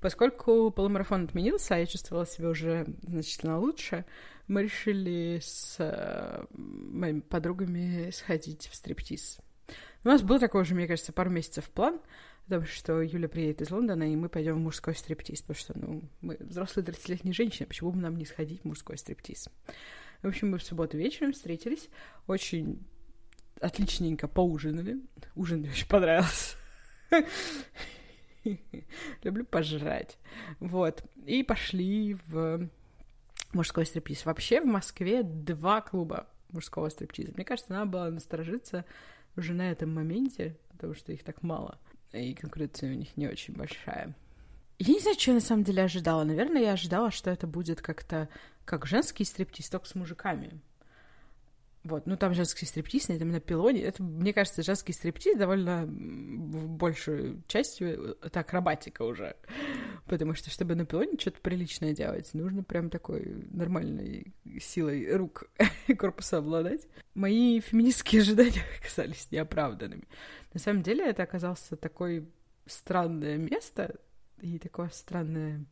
Поскольку 0.00 0.70
полумарафон 0.70 1.24
отменился, 1.24 1.74
а 1.76 1.78
я 1.78 1.86
чувствовала 1.86 2.26
себя 2.26 2.50
уже 2.50 2.86
значительно 3.02 3.58
лучше, 3.58 4.04
мы 4.48 4.64
решили 4.64 5.38
с 5.42 5.76
э, 5.78 6.44
моими 6.52 7.20
подругами 7.20 8.10
сходить 8.10 8.68
в 8.68 8.74
стриптиз. 8.74 9.38
У 10.04 10.08
нас 10.08 10.20
был 10.20 10.38
такой 10.38 10.62
уже, 10.62 10.74
мне 10.74 10.86
кажется, 10.86 11.14
пару 11.14 11.30
месяцев 11.30 11.70
план, 11.70 12.00
потому 12.44 12.66
что 12.66 13.00
Юля 13.00 13.28
приедет 13.28 13.62
из 13.62 13.70
Лондона, 13.70 14.12
и 14.12 14.16
мы 14.16 14.28
пойдем 14.28 14.56
в 14.56 14.60
мужской 14.60 14.94
стриптиз, 14.94 15.40
потому 15.40 15.58
что, 15.58 15.78
ну, 15.78 16.02
мы 16.20 16.36
взрослые 16.38 16.84
30-летние 16.84 17.32
женщины, 17.32 17.66
почему 17.66 17.92
бы 17.92 17.98
нам 17.98 18.16
не 18.16 18.26
сходить 18.26 18.60
в 18.60 18.66
мужской 18.66 18.98
стриптиз? 18.98 19.48
В 20.20 20.28
общем, 20.28 20.50
мы 20.50 20.58
в 20.58 20.62
субботу 20.62 20.98
вечером 20.98 21.32
встретились, 21.32 21.88
очень 22.26 22.84
отличненько 23.58 24.28
поужинали. 24.28 24.98
Ужин 25.34 25.60
мне 25.60 25.70
очень 25.70 25.88
понравился. 25.88 26.59
Люблю 29.22 29.44
пожрать. 29.44 30.18
Вот. 30.60 31.04
И 31.26 31.42
пошли 31.42 32.16
в 32.26 32.68
мужской 33.52 33.86
стриптиз. 33.86 34.24
Вообще 34.24 34.60
в 34.60 34.66
Москве 34.66 35.22
два 35.22 35.80
клуба 35.80 36.26
мужского 36.50 36.88
стриптиза. 36.88 37.32
Мне 37.34 37.44
кажется, 37.44 37.72
надо 37.72 37.86
было 37.86 38.10
насторожиться 38.10 38.84
уже 39.36 39.52
на 39.52 39.70
этом 39.70 39.94
моменте, 39.94 40.56
потому 40.70 40.94
что 40.94 41.12
их 41.12 41.22
так 41.22 41.42
мало, 41.42 41.78
и 42.12 42.34
конкуренция 42.34 42.90
у 42.92 42.96
них 42.96 43.16
не 43.16 43.28
очень 43.28 43.54
большая. 43.54 44.14
Я 44.78 44.94
не 44.94 45.00
знаю, 45.00 45.18
что 45.18 45.30
я 45.30 45.34
на 45.34 45.40
самом 45.40 45.64
деле 45.64 45.84
ожидала. 45.84 46.24
Наверное, 46.24 46.62
я 46.62 46.72
ожидала, 46.72 47.10
что 47.10 47.30
это 47.30 47.46
будет 47.46 47.82
как-то 47.82 48.28
как 48.64 48.86
женский 48.86 49.24
стриптиз, 49.24 49.68
только 49.68 49.86
с 49.86 49.94
мужиками. 49.94 50.60
Вот, 51.82 52.06
ну 52.06 52.16
там 52.18 52.34
женский 52.34 52.66
стриптиз, 52.66 53.08
на 53.08 53.14
этом 53.14 53.30
на 53.30 53.40
пилоне. 53.40 53.82
Это, 53.82 54.02
мне 54.02 54.34
кажется, 54.34 54.62
женский 54.62 54.92
стриптиз 54.92 55.38
довольно 55.38 55.86
большую 55.86 57.42
частью 57.46 58.18
это 58.22 58.40
акробатика 58.40 59.02
уже. 59.02 59.34
Потому 60.04 60.34
что, 60.34 60.50
чтобы 60.50 60.74
на 60.74 60.84
пилоне 60.84 61.18
что-то 61.18 61.40
приличное 61.40 61.94
делать, 61.94 62.34
нужно 62.34 62.62
прям 62.64 62.90
такой 62.90 63.46
нормальной 63.50 64.34
силой 64.60 65.16
рук 65.16 65.44
и 65.86 65.94
корпуса 65.96 66.38
обладать. 66.38 66.86
Мои 67.14 67.60
феминистские 67.60 68.20
ожидания 68.22 68.62
оказались 68.78 69.30
неоправданными. 69.30 70.04
На 70.52 70.60
самом 70.60 70.82
деле 70.82 71.06
это 71.06 71.22
оказался 71.22 71.76
такое 71.76 72.26
странное 72.66 73.38
место 73.38 73.96
и 74.42 74.58
такое 74.58 74.90
странное 74.90 75.64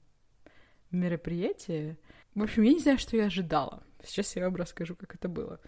мероприятие. 0.91 1.99
В 2.35 2.43
общем, 2.43 2.63
я 2.63 2.73
не 2.73 2.81
знаю, 2.81 2.99
что 2.99 3.17
я 3.17 3.27
ожидала. 3.27 3.83
Сейчас 4.05 4.37
я 4.37 4.45
вам 4.45 4.57
расскажу, 4.57 4.97
как 4.97 5.15
это 5.15 5.29
было. 5.29 5.61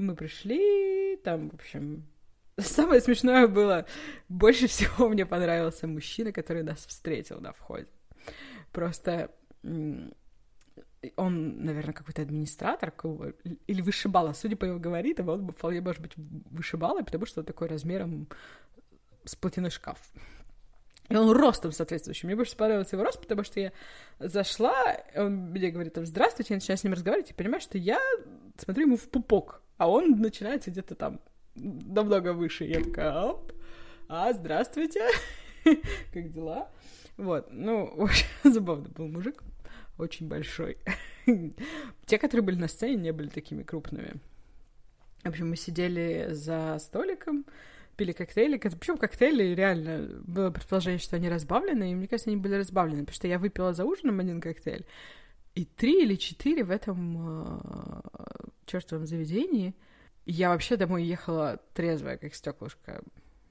Мы 0.00 0.16
пришли, 0.16 1.16
там, 1.16 1.50
в 1.50 1.54
общем, 1.56 2.06
самое 2.56 3.02
смешное 3.02 3.46
было, 3.46 3.84
больше 4.30 4.66
всего 4.66 5.10
мне 5.10 5.26
понравился 5.26 5.86
мужчина, 5.86 6.32
который 6.32 6.62
нас 6.62 6.86
встретил 6.86 7.38
на 7.38 7.52
входе. 7.52 7.90
Просто 8.72 9.30
он, 11.16 11.64
наверное, 11.66 11.92
какой-то 11.92 12.22
администратор 12.22 12.90
клуба 12.90 13.34
или 13.66 13.82
вышибала. 13.82 14.32
Судя 14.32 14.56
по 14.56 14.64
его 14.64 14.78
габаритам, 14.78 15.28
он 15.28 15.52
вполне 15.52 15.82
может 15.82 16.00
быть 16.00 16.12
вышибалой, 16.16 17.04
потому 17.04 17.26
что 17.26 17.40
он 17.40 17.46
такой 17.46 17.68
размером 17.68 18.26
с 19.26 19.36
платяной 19.36 19.70
шкаф. 19.70 19.98
И 21.10 21.16
он 21.16 21.30
ростом 21.30 21.72
соответствующий. 21.72 22.26
Мне 22.26 22.36
больше 22.36 22.56
понравился 22.56 22.96
его 22.96 23.04
рост, 23.04 23.20
потому 23.20 23.44
что 23.44 23.60
я 23.60 23.72
зашла, 24.18 24.96
он 25.14 25.50
мне 25.50 25.70
говорит, 25.70 25.92
там, 25.92 26.06
здравствуйте, 26.06 26.54
я 26.54 26.56
начинаю 26.56 26.78
с 26.78 26.84
ним 26.84 26.94
разговаривать, 26.94 27.32
и 27.32 27.34
понимаю, 27.34 27.60
что 27.60 27.76
я 27.76 28.00
смотрю 28.56 28.86
ему 28.86 28.96
в 28.96 29.10
пупок 29.10 29.59
а 29.80 29.88
он 29.88 30.20
начинается 30.20 30.70
где-то 30.70 30.94
там 30.94 31.20
намного 31.54 32.34
выше. 32.34 32.64
Я 32.64 32.84
такая, 32.84 33.18
оп, 33.18 33.50
а, 34.08 34.30
здравствуйте, 34.34 35.00
как 36.12 36.32
дела? 36.32 36.68
Вот, 37.16 37.48
ну, 37.50 37.84
очень 37.96 38.26
забавно 38.44 38.90
был 38.90 39.08
мужик, 39.08 39.42
очень 39.96 40.28
большой. 40.28 40.76
Те, 42.04 42.18
которые 42.18 42.44
были 42.44 42.56
на 42.56 42.68
сцене, 42.68 42.96
не 42.96 43.12
были 43.12 43.28
такими 43.28 43.62
крупными. 43.62 44.16
В 45.22 45.28
общем, 45.28 45.48
мы 45.48 45.56
сидели 45.56 46.28
за 46.28 46.76
столиком, 46.78 47.46
пили 47.96 48.12
коктейли. 48.12 48.58
Причем 48.58 48.98
коктейли 48.98 49.54
реально 49.54 50.22
было 50.26 50.50
предположение, 50.50 50.98
что 50.98 51.16
они 51.16 51.30
разбавлены, 51.30 51.90
и 51.90 51.94
мне 51.94 52.06
кажется, 52.06 52.28
они 52.28 52.38
были 52.38 52.56
разбавлены, 52.56 53.00
потому 53.06 53.14
что 53.14 53.28
я 53.28 53.38
выпила 53.38 53.72
за 53.72 53.86
ужином 53.86 54.20
один 54.20 54.42
коктейль, 54.42 54.84
и 55.54 55.64
три 55.64 56.02
или 56.02 56.16
четыре 56.16 56.64
в 56.64 56.70
этом 56.70 57.44
э, 57.46 57.60
чертовом 58.70 59.06
заведении. 59.06 59.74
Я 60.26 60.50
вообще 60.50 60.76
домой 60.76 61.04
ехала 61.04 61.60
трезвая, 61.74 62.16
как 62.16 62.34
стеклышко. 62.34 63.02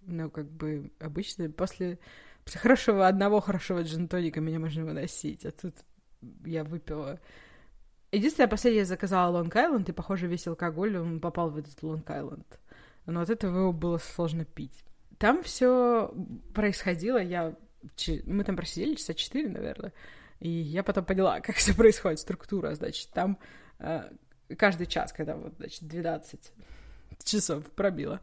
Ну, 0.06 0.30
как 0.30 0.50
бы 0.50 0.92
обычно 1.00 1.50
после, 1.50 2.00
после 2.44 2.60
хорошего 2.60 3.08
одного 3.08 3.42
хорошего 3.42 3.82
джин-тоника 3.82 4.40
меня 4.40 4.60
можно 4.60 4.86
выносить, 4.86 5.46
а 5.46 5.52
тут 5.52 5.76
я 6.46 6.64
выпила. 6.64 7.20
Единственное, 8.12 8.48
последнее 8.48 8.80
я 8.80 8.86
заказала 8.86 9.32
Лонг 9.32 9.56
Айленд, 9.56 9.88
и, 9.90 9.94
похоже, 9.94 10.28
весь 10.28 10.48
алкоголь, 10.48 10.98
он 10.98 11.20
попал 11.20 11.50
в 11.50 11.58
этот 11.58 11.82
Лонг 11.84 12.10
Айленд. 12.10 12.60
Но 13.06 13.22
от 13.22 13.30
этого 13.30 13.56
его 13.58 13.74
было 13.74 13.98
сложно 13.98 14.46
пить. 14.46 14.84
Там 15.18 15.44
все 15.44 16.14
происходило, 16.54 17.22
я... 17.22 17.56
Мы 18.26 18.44
там 18.44 18.56
просидели 18.56 18.96
часа 18.96 19.14
четыре, 19.14 19.50
наверное, 19.50 19.94
и 20.40 20.50
я 20.50 20.84
потом 20.84 21.06
поняла, 21.06 21.40
как 21.42 21.56
все 21.58 21.76
происходит, 21.76 22.20
структура, 22.20 22.74
значит, 22.74 23.10
там 23.12 23.38
э, 23.80 24.10
каждый 24.58 24.88
час, 24.88 25.14
когда 25.14 25.36
вот, 25.36 25.54
значит, 25.58 25.84
12 25.84 26.52
часов 27.24 27.64
пробило. 27.72 28.20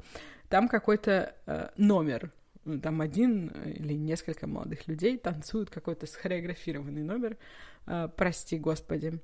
Там 0.49 0.69
какой-то 0.69 1.35
э, 1.47 1.69
номер, 1.77 2.33
там 2.83 3.01
один 3.01 3.49
или 3.49 3.95
несколько 3.95 4.47
молодых 4.47 4.89
людей 4.89 5.19
танцуют 5.19 5.71
какой-то 5.71 6.07
схореографированный 6.07 7.03
номер, 7.03 7.37
э, 7.87 8.09
прости 8.17 8.59
господи. 8.59 9.21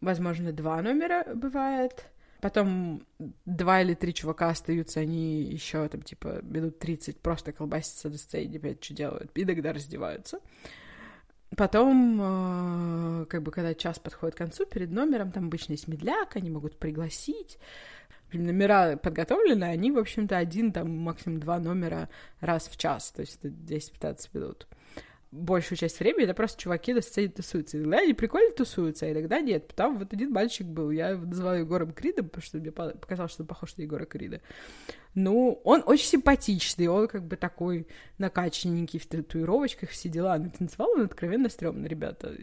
Возможно, 0.00 0.52
два 0.52 0.80
номера 0.80 1.24
бывает. 1.34 2.06
Потом 2.40 3.06
два 3.44 3.82
или 3.82 3.92
три 3.92 4.14
чувака 4.14 4.48
остаются, 4.48 5.00
они 5.00 5.42
еще 5.42 5.86
там, 5.88 6.00
типа, 6.00 6.40
минут 6.42 6.78
30 6.78 7.20
просто 7.20 7.52
колбасятся 7.52 8.08
до 8.08 8.16
сцены, 8.16 8.56
опять 8.56 8.82
что 8.82 8.94
делают, 8.94 9.30
и 9.34 9.44
тогда 9.44 9.74
раздеваются. 9.74 10.40
Потом, 11.56 12.20
э, 13.22 13.26
как 13.26 13.42
бы, 13.42 13.50
когда 13.50 13.74
час 13.74 13.98
подходит 13.98 14.36
к 14.36 14.38
концу, 14.38 14.66
перед 14.66 14.90
номером 14.90 15.32
там 15.32 15.46
обычно 15.46 15.72
есть 15.72 15.88
медляк, 15.88 16.36
они 16.36 16.50
могут 16.50 16.78
пригласить. 16.78 17.58
Номера 18.32 18.96
подготовлены, 18.96 19.64
они, 19.64 19.90
в 19.90 19.98
общем-то, 19.98 20.36
один, 20.36 20.72
там, 20.72 20.96
максимум 20.98 21.40
два 21.40 21.58
номера 21.58 22.08
раз 22.40 22.68
в 22.68 22.76
час, 22.76 23.10
то 23.10 23.22
есть 23.22 23.40
это 23.42 23.48
10-15 23.48 24.28
минут 24.32 24.68
большую 25.32 25.78
часть 25.78 26.00
времени 26.00 26.24
это 26.24 26.34
просто 26.34 26.60
чуваки 26.60 26.92
на 26.92 27.02
сцене 27.02 27.28
тусуются. 27.28 27.76
И 27.76 27.80
иногда 27.80 27.98
они 27.98 28.14
прикольно 28.14 28.52
тусуются, 28.52 29.06
а 29.06 29.12
иногда 29.12 29.40
нет. 29.40 29.68
Там 29.74 29.98
вот 29.98 30.12
один 30.12 30.32
мальчик 30.32 30.66
был, 30.66 30.90
я 30.90 31.10
его 31.10 31.24
называла 31.24 31.54
Егором 31.54 31.92
Кридом, 31.92 32.26
потому 32.28 32.42
что 32.42 32.58
мне 32.58 32.72
показалось, 32.72 33.32
что 33.32 33.42
он 33.42 33.46
похож 33.46 33.76
на 33.76 33.82
Егора 33.82 34.06
Крида. 34.06 34.40
Ну, 35.14 35.60
он 35.64 35.82
очень 35.86 36.06
симпатичный, 36.06 36.86
он 36.86 37.08
как 37.08 37.26
бы 37.26 37.36
такой 37.36 37.86
накачанненький 38.18 38.98
в 38.98 39.06
татуировочках, 39.06 39.90
все 39.90 40.08
дела. 40.08 40.38
Но 40.38 40.50
танцевал 40.50 40.90
он 40.90 41.02
откровенно 41.02 41.48
стрёмно, 41.48 41.86
ребята. 41.86 42.34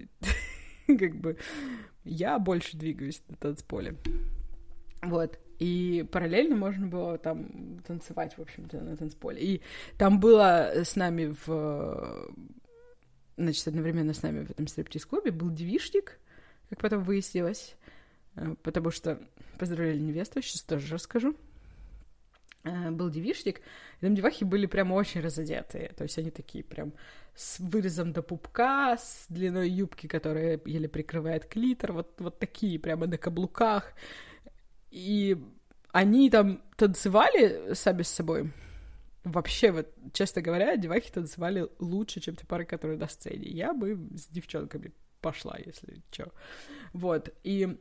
Как 0.87 1.15
бы 1.15 1.37
я 2.05 2.39
больше 2.39 2.77
двигаюсь 2.77 3.21
на 3.27 3.35
танцполе. 3.35 3.95
Вот. 5.01 5.37
И 5.59 6.07
параллельно 6.11 6.55
можно 6.55 6.87
было 6.87 7.17
там 7.17 7.81
танцевать, 7.85 8.37
в 8.37 8.41
общем-то, 8.41 8.79
на 8.79 8.95
танцполе. 8.95 9.41
И 9.41 9.61
там 9.97 10.19
было 10.19 10.71
с 10.83 10.95
нами 10.95 11.35
в 11.45 12.31
значит, 13.37 13.67
одновременно 13.67 14.13
с 14.13 14.23
нами 14.23 14.45
в 14.45 14.51
этом 14.51 14.67
стриптиз-клубе 14.67 15.31
был 15.31 15.49
девишник, 15.49 16.19
как 16.69 16.79
потом 16.79 17.03
выяснилось, 17.03 17.75
э, 18.35 18.55
потому 18.63 18.91
что 18.91 19.19
поздравляли 19.57 19.99
невесту, 19.99 20.41
сейчас 20.41 20.61
тоже 20.63 20.93
расскажу. 20.93 21.35
Э, 22.63 22.91
был 22.91 23.09
девишник, 23.09 23.59
и 23.59 24.05
там 24.05 24.15
девахи 24.15 24.43
были 24.43 24.65
прям 24.65 24.91
очень 24.91 25.21
разодетые, 25.21 25.93
то 25.95 26.03
есть 26.03 26.17
они 26.17 26.31
такие 26.31 26.63
прям 26.63 26.93
с 27.35 27.59
вырезом 27.59 28.13
до 28.13 28.23
пупка, 28.23 28.97
с 28.97 29.25
длиной 29.29 29.69
юбки, 29.69 30.07
которая 30.07 30.59
еле 30.65 30.89
прикрывает 30.89 31.45
клитор, 31.45 31.93
вот, 31.93 32.19
вот 32.19 32.39
такие 32.39 32.79
прямо 32.79 33.05
на 33.05 33.17
каблуках. 33.17 33.93
И 34.89 35.37
они 35.91 36.31
там 36.31 36.63
танцевали 36.75 37.73
сами 37.73 38.01
с 38.01 38.09
собой, 38.09 38.51
Вообще, 39.31 39.71
вот, 39.71 39.93
честно 40.13 40.41
говоря, 40.41 40.75
девахи 40.77 41.11
танцевали 41.11 41.67
лучше, 41.79 42.19
чем 42.19 42.35
те 42.35 42.45
пары, 42.45 42.65
которые 42.65 42.97
на 42.97 43.07
сцене. 43.07 43.49
Я 43.49 43.73
бы 43.73 43.95
с 44.15 44.27
девчонками 44.27 44.93
пошла, 45.21 45.57
если 45.63 46.01
что. 46.11 46.31
Вот, 46.93 47.33
и 47.43 47.77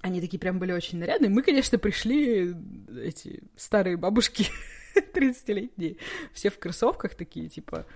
они 0.00 0.20
такие 0.20 0.38
прям 0.38 0.58
были 0.58 0.72
очень 0.72 0.98
нарядные. 0.98 1.30
Мы, 1.30 1.42
конечно, 1.42 1.78
пришли, 1.78 2.54
эти 3.00 3.42
старые 3.56 3.96
бабушки 3.96 4.48
30-летние, 5.14 5.96
все 6.32 6.50
в 6.50 6.58
кроссовках 6.58 7.14
такие, 7.14 7.48
типа, 7.48 7.86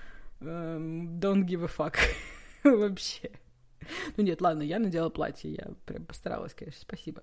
эм, 0.40 1.18
don't 1.18 1.44
give 1.44 1.64
a 1.64 1.68
fuck. 1.68 1.96
Вообще. 2.64 3.30
Ну 4.16 4.22
нет, 4.22 4.40
ладно, 4.40 4.62
я 4.62 4.78
надела 4.78 5.10
платье, 5.10 5.52
я 5.52 5.70
прям 5.86 6.04
постаралась, 6.04 6.54
конечно, 6.54 6.80
спасибо. 6.80 7.22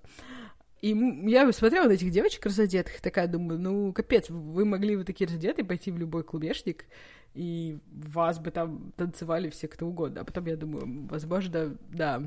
И 0.80 0.96
я 1.28 1.52
смотрела 1.52 1.86
на 1.88 1.92
этих 1.92 2.10
девочек 2.10 2.46
разодетых, 2.46 3.00
такая 3.00 3.26
думаю, 3.26 3.60
ну, 3.60 3.92
капец, 3.92 4.30
вы 4.30 4.64
могли 4.64 4.96
бы 4.96 5.04
такие 5.04 5.28
разодетые 5.28 5.64
пойти 5.64 5.90
в 5.90 5.98
любой 5.98 6.24
клубешник, 6.24 6.86
и 7.34 7.78
вас 7.90 8.38
бы 8.38 8.50
там 8.50 8.92
танцевали 8.96 9.50
все 9.50 9.68
кто 9.68 9.86
угодно. 9.86 10.22
А 10.22 10.24
потом 10.24 10.46
я 10.46 10.56
думаю, 10.56 11.06
возможно, 11.06 11.76
да, 11.90 12.22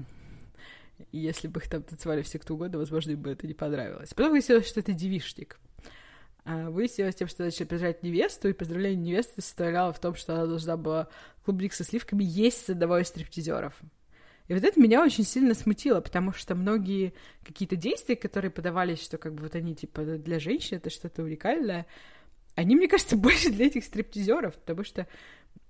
если 1.11 1.47
бы 1.47 1.59
их 1.59 1.69
там 1.69 1.81
танцевали 1.81 2.21
все 2.21 2.37
кто 2.37 2.53
угодно, 2.53 2.77
возможно, 2.77 3.11
им 3.11 3.21
бы 3.21 3.31
это 3.31 3.47
не 3.47 3.55
понравилось. 3.55 4.13
Потом 4.13 4.31
выяснилось, 4.31 4.67
что 4.67 4.79
это 4.79 4.93
девишник. 4.93 5.59
А 6.45 6.69
выяснилось 6.69 7.15
тем, 7.15 7.27
что 7.27 7.43
начали 7.43 7.65
поздравлять 7.65 8.03
невесту, 8.03 8.49
и 8.49 8.53
поздравление 8.53 9.01
невесты 9.01 9.41
состояло 9.41 9.93
в 9.93 9.99
том, 9.99 10.13
что 10.13 10.33
она 10.35 10.45
должна 10.45 10.77
была 10.77 11.07
клубник 11.43 11.73
со 11.73 11.83
сливками 11.83 12.23
есть 12.23 12.65
с 12.65 12.69
одного 12.69 12.99
из 12.99 13.07
стриптизеров. 13.07 13.73
И 14.47 14.53
вот 14.53 14.63
это 14.63 14.79
меня 14.79 15.03
очень 15.03 15.23
сильно 15.23 15.53
смутило, 15.53 16.01
потому 16.01 16.33
что 16.33 16.55
многие 16.55 17.13
какие-то 17.43 17.75
действия, 17.75 18.15
которые 18.15 18.51
подавались, 18.51 19.01
что 19.01 19.17
как 19.17 19.33
бы 19.33 19.43
вот 19.43 19.55
они 19.55 19.73
типа 19.73 20.03
для 20.03 20.39
женщин 20.39 20.77
это 20.77 20.89
что-то 20.89 21.23
уникальное, 21.23 21.85
они, 22.55 22.75
мне 22.75 22.87
кажется, 22.87 23.15
больше 23.17 23.51
для 23.51 23.67
этих 23.67 23.83
стриптизеров, 23.85 24.55
потому 24.55 24.83
что, 24.83 25.07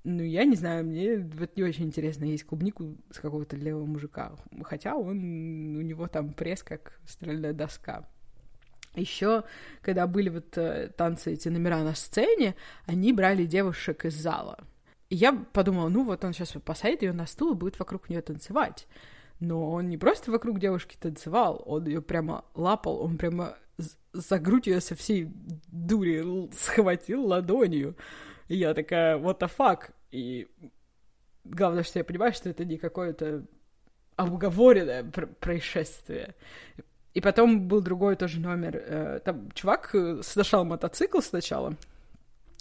ну, 0.04 0.24
я 0.24 0.44
не 0.46 0.56
знаю, 0.56 0.86
мне 0.86 1.18
вот 1.18 1.56
не 1.56 1.64
очень 1.64 1.86
интересно 1.86 2.26
есть 2.26 2.46
клубнику 2.46 2.98
с 3.12 3.20
какого-то 3.20 3.56
левого 3.56 3.86
мужика, 3.86 4.36
хотя 4.64 4.96
он, 4.96 5.76
у 5.76 5.82
него 5.82 6.08
там 6.08 6.34
пресс 6.34 6.64
как 6.64 7.00
стальная 7.06 7.54
доска. 7.54 8.08
Еще, 8.96 9.44
когда 9.82 10.06
были 10.06 10.30
вот 10.30 10.56
э, 10.56 10.90
танцы, 10.96 11.34
эти 11.34 11.50
номера 11.50 11.84
на 11.84 11.96
сцене, 11.96 12.56
они 12.86 13.12
брали 13.12 13.46
девушек 13.46 14.06
из 14.06 14.14
зала— 14.14 14.60
я 15.16 15.34
подумала, 15.34 15.90
ну 15.90 16.04
вот 16.04 16.24
он 16.24 16.34
сейчас 16.34 16.52
посадит 16.64 17.02
ее 17.02 17.14
на 17.14 17.28
стул 17.28 17.54
и 17.54 17.58
будет 17.58 17.80
вокруг 17.80 18.10
нее 18.10 18.22
танцевать. 18.22 18.88
Но 19.40 19.72
он 19.72 19.90
не 19.90 19.98
просто 19.98 20.32
вокруг 20.32 20.60
девушки 20.60 20.96
танцевал, 21.00 21.62
он 21.66 21.86
ее 21.86 22.02
прямо 22.02 22.46
лапал, 22.54 23.02
он 23.02 23.18
прямо 23.18 23.58
за 24.14 24.40
грудь 24.40 24.68
ее 24.68 24.80
со 24.80 24.96
всей 24.96 25.32
дури 25.68 26.50
схватил 26.54 27.26
ладонью. 27.26 27.96
И 28.48 28.56
я 28.56 28.74
такая, 28.74 29.18
what 29.18 29.40
the 29.40 29.52
fuck? 29.56 29.92
И 30.12 30.48
главное, 31.44 31.84
что 31.84 32.00
я 32.00 32.06
понимаю, 32.06 32.34
что 32.34 32.50
это 32.50 32.66
не 32.66 32.78
какое-то 32.78 33.46
обговоренное 34.16 35.04
происшествие. 35.40 36.36
И 37.14 37.22
потом 37.22 37.68
был 37.68 37.82
другой 37.82 38.16
тоже 38.16 38.40
номер. 38.40 38.76
Э, 38.76 39.20
там 39.24 39.52
чувак 39.52 39.94
э, 39.94 40.22
сношал 40.24 40.66
мотоцикл 40.66 41.20
сначала, 41.20 41.76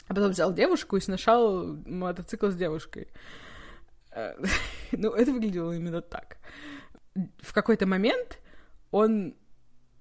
а 0.09 0.15
потом 0.15 0.31
взял 0.31 0.53
девушку 0.53 0.97
и 0.97 1.01
сношал 1.01 1.77
мотоцикл 1.87 2.49
с 2.49 2.57
девушкой. 2.57 3.09
Э, 4.11 4.35
ну, 4.93 5.11
это 5.11 5.33
выглядело 5.33 5.73
именно 5.73 6.03
так. 6.03 6.39
В 7.41 7.53
какой-то 7.53 7.87
момент 7.87 8.39
он 8.91 9.35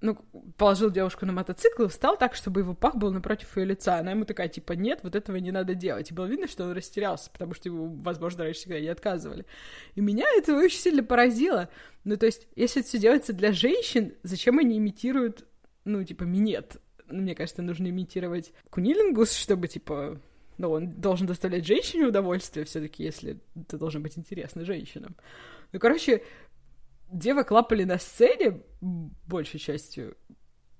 ну, 0.02 0.16
положил 0.58 0.90
девушку 0.90 1.24
на 1.24 1.32
мотоцикл 1.32 1.84
и 1.84 1.88
встал 1.88 2.16
так, 2.16 2.34
чтобы 2.34 2.60
его 2.60 2.74
пах 2.74 2.96
был 2.96 3.12
напротив 3.12 3.56
ее 3.56 3.66
лица. 3.66 3.98
Она 3.98 4.10
ему 4.10 4.24
такая, 4.24 4.48
типа, 4.48 4.72
нет, 4.72 5.00
вот 5.02 5.14
этого 5.14 5.36
не 5.36 5.52
надо 5.52 5.74
делать. 5.74 6.10
И 6.10 6.14
было 6.14 6.26
видно, 6.26 6.48
что 6.48 6.64
он 6.64 6.72
растерялся, 6.72 7.30
потому 7.30 7.54
что 7.54 7.68
его, 7.68 7.86
возможно, 7.86 8.44
раньше 8.44 8.60
всегда 8.60 8.80
не 8.80 8.88
отказывали. 8.88 9.46
И 9.94 10.00
меня 10.00 10.26
это 10.36 10.56
очень 10.56 10.78
сильно 10.78 11.04
поразило. 11.04 11.68
Ну, 12.04 12.16
то 12.16 12.26
есть, 12.26 12.48
если 12.56 12.80
это 12.80 12.88
все 12.88 12.98
делается 12.98 13.32
для 13.32 13.52
женщин, 13.52 14.14
зачем 14.24 14.58
они 14.58 14.76
имитируют, 14.76 15.46
ну, 15.84 16.02
типа, 16.02 16.24
минет? 16.24 16.78
Мне 17.12 17.34
кажется, 17.34 17.62
нужно 17.62 17.88
имитировать 17.88 18.52
кунилингус, 18.70 19.34
чтобы, 19.34 19.68
типа, 19.68 20.20
ну, 20.58 20.70
он 20.70 20.92
должен 21.00 21.26
доставлять 21.26 21.66
женщине 21.66 22.06
удовольствие 22.06 22.64
все 22.64 22.80
таки 22.80 23.04
если 23.04 23.40
это 23.54 23.78
должно 23.78 24.00
быть 24.00 24.18
интересно 24.18 24.64
женщинам. 24.64 25.16
Ну, 25.72 25.78
короче, 25.78 26.22
девок 27.10 27.50
лапали 27.50 27.84
на 27.84 27.98
сцене, 27.98 28.62
большей 28.80 29.60
частью, 29.60 30.16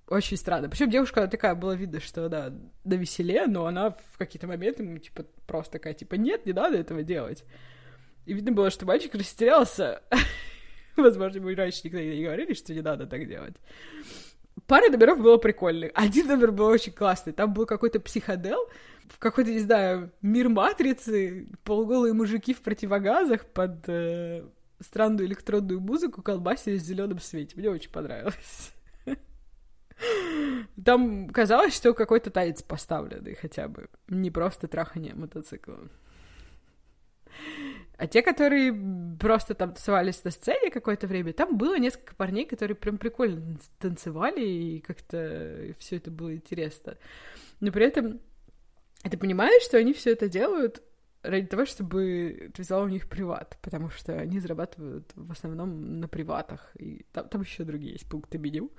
очень 0.08 0.36
странно. 0.36 0.68
Причем 0.68 0.90
девушка 0.90 1.26
такая, 1.26 1.54
было 1.54 1.72
видно, 1.72 2.00
что 2.00 2.26
она 2.26 2.52
на 2.84 2.94
веселе, 2.94 3.46
но 3.46 3.66
она 3.66 3.90
в 3.90 4.18
какие-то 4.18 4.46
моменты, 4.46 4.82
ну, 4.82 4.98
типа, 4.98 5.24
просто 5.46 5.72
такая, 5.72 5.94
типа, 5.94 6.16
нет, 6.16 6.44
не 6.44 6.52
надо 6.52 6.76
этого 6.76 7.02
делать. 7.02 7.44
И 8.26 8.34
видно 8.34 8.52
было, 8.52 8.70
что 8.70 8.86
мальчик 8.86 9.14
растерялся. 9.14 10.02
Возможно, 10.96 11.38
ему 11.38 11.54
раньше 11.54 11.80
никогда 11.84 12.04
не 12.04 12.22
говорили, 12.22 12.52
что 12.54 12.74
не 12.74 12.82
надо 12.82 13.06
так 13.06 13.26
делать. 13.26 13.56
Пара 14.72 14.88
номеров 14.88 15.20
было 15.20 15.36
прикольных. 15.36 15.92
Один 15.94 16.28
номер 16.28 16.50
был 16.50 16.64
очень 16.64 16.92
классный. 16.92 17.34
Там 17.34 17.52
был 17.52 17.66
какой-то 17.66 18.00
психодел, 18.00 18.70
в 19.06 19.18
какой-то, 19.18 19.50
не 19.50 19.58
знаю, 19.58 20.10
мир 20.22 20.48
матрицы, 20.48 21.46
полуголые 21.62 22.14
мужики 22.14 22.54
в 22.54 22.62
противогазах 22.62 23.44
под 23.44 23.86
э, 23.86 24.42
странную 24.80 25.26
электронную 25.26 25.78
музыку 25.78 26.22
колбасили 26.22 26.78
в 26.78 26.82
зеленом 26.82 27.18
свете. 27.18 27.54
Мне 27.56 27.68
очень 27.68 27.90
понравилось. 27.90 28.72
Там 30.82 31.28
казалось, 31.28 31.76
что 31.76 31.92
какой-то 31.92 32.30
танец 32.30 32.62
поставленный 32.62 33.34
хотя 33.34 33.68
бы. 33.68 33.90
Не 34.08 34.30
просто 34.30 34.68
трахание 34.68 35.14
мотоцикла. 35.14 35.80
А 38.02 38.08
те, 38.08 38.20
которые 38.20 38.74
просто 39.20 39.54
там 39.54 39.74
тусовались 39.74 40.24
на 40.24 40.32
сцене 40.32 40.72
какое-то 40.72 41.06
время, 41.06 41.32
там 41.32 41.56
было 41.56 41.78
несколько 41.78 42.16
парней, 42.16 42.44
которые 42.44 42.74
прям 42.74 42.98
прикольно 42.98 43.56
танцевали, 43.78 44.44
и 44.44 44.80
как-то 44.80 45.72
все 45.78 45.98
это 45.98 46.10
было 46.10 46.34
интересно. 46.34 46.98
Но 47.60 47.70
при 47.70 47.86
этом 47.86 48.18
ты 49.08 49.16
понимаешь, 49.16 49.62
что 49.62 49.78
они 49.78 49.92
все 49.92 50.10
это 50.10 50.28
делают 50.28 50.82
ради 51.22 51.46
того, 51.46 51.64
чтобы 51.64 52.50
ты 52.52 52.62
взяла 52.62 52.82
у 52.82 52.88
них 52.88 53.08
приват, 53.08 53.56
потому 53.62 53.88
что 53.88 54.18
они 54.18 54.40
зарабатывают 54.40 55.08
в 55.14 55.30
основном 55.30 56.00
на 56.00 56.08
приватах, 56.08 56.72
и 56.80 57.06
там, 57.12 57.28
там 57.28 57.42
еще 57.42 57.62
другие 57.62 57.92
есть 57.92 58.08
пункты 58.08 58.36
меню 58.36 58.72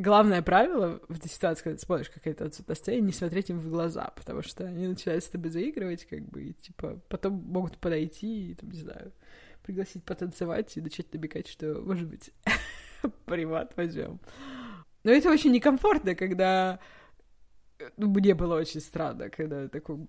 главное 0.00 0.42
правило 0.42 1.00
в 1.08 1.16
этой 1.16 1.28
ситуации, 1.28 1.62
когда 1.62 1.76
ты 1.78 1.84
смотришь 1.84 2.10
какая-то 2.10 2.44
отсюда 2.46 2.74
сцена, 2.74 3.00
не 3.00 3.12
смотреть 3.12 3.50
им 3.50 3.58
в 3.60 3.68
глаза, 3.68 4.12
потому 4.16 4.42
что 4.42 4.64
они 4.64 4.86
начинают 4.86 5.24
с 5.24 5.28
тобой 5.28 5.50
заигрывать, 5.50 6.04
как 6.06 6.22
бы, 6.28 6.44
и, 6.44 6.52
типа, 6.54 7.00
потом 7.08 7.34
могут 7.34 7.78
подойти 7.78 8.50
и, 8.50 8.54
там, 8.54 8.70
не 8.70 8.78
знаю, 8.78 9.12
пригласить 9.62 10.04
потанцевать 10.04 10.76
и 10.76 10.80
начать 10.80 11.12
намекать, 11.12 11.48
что, 11.48 11.80
может 11.80 12.08
быть, 12.08 12.30
приват 13.26 13.76
возьмем. 13.76 14.20
Но 15.04 15.12
это 15.12 15.30
очень 15.30 15.52
некомфортно, 15.52 16.14
когда 16.14 16.80
ну, 17.96 18.08
мне 18.08 18.34
было 18.34 18.56
очень 18.56 18.80
странно, 18.80 19.30
когда 19.30 19.68
такой 19.68 20.06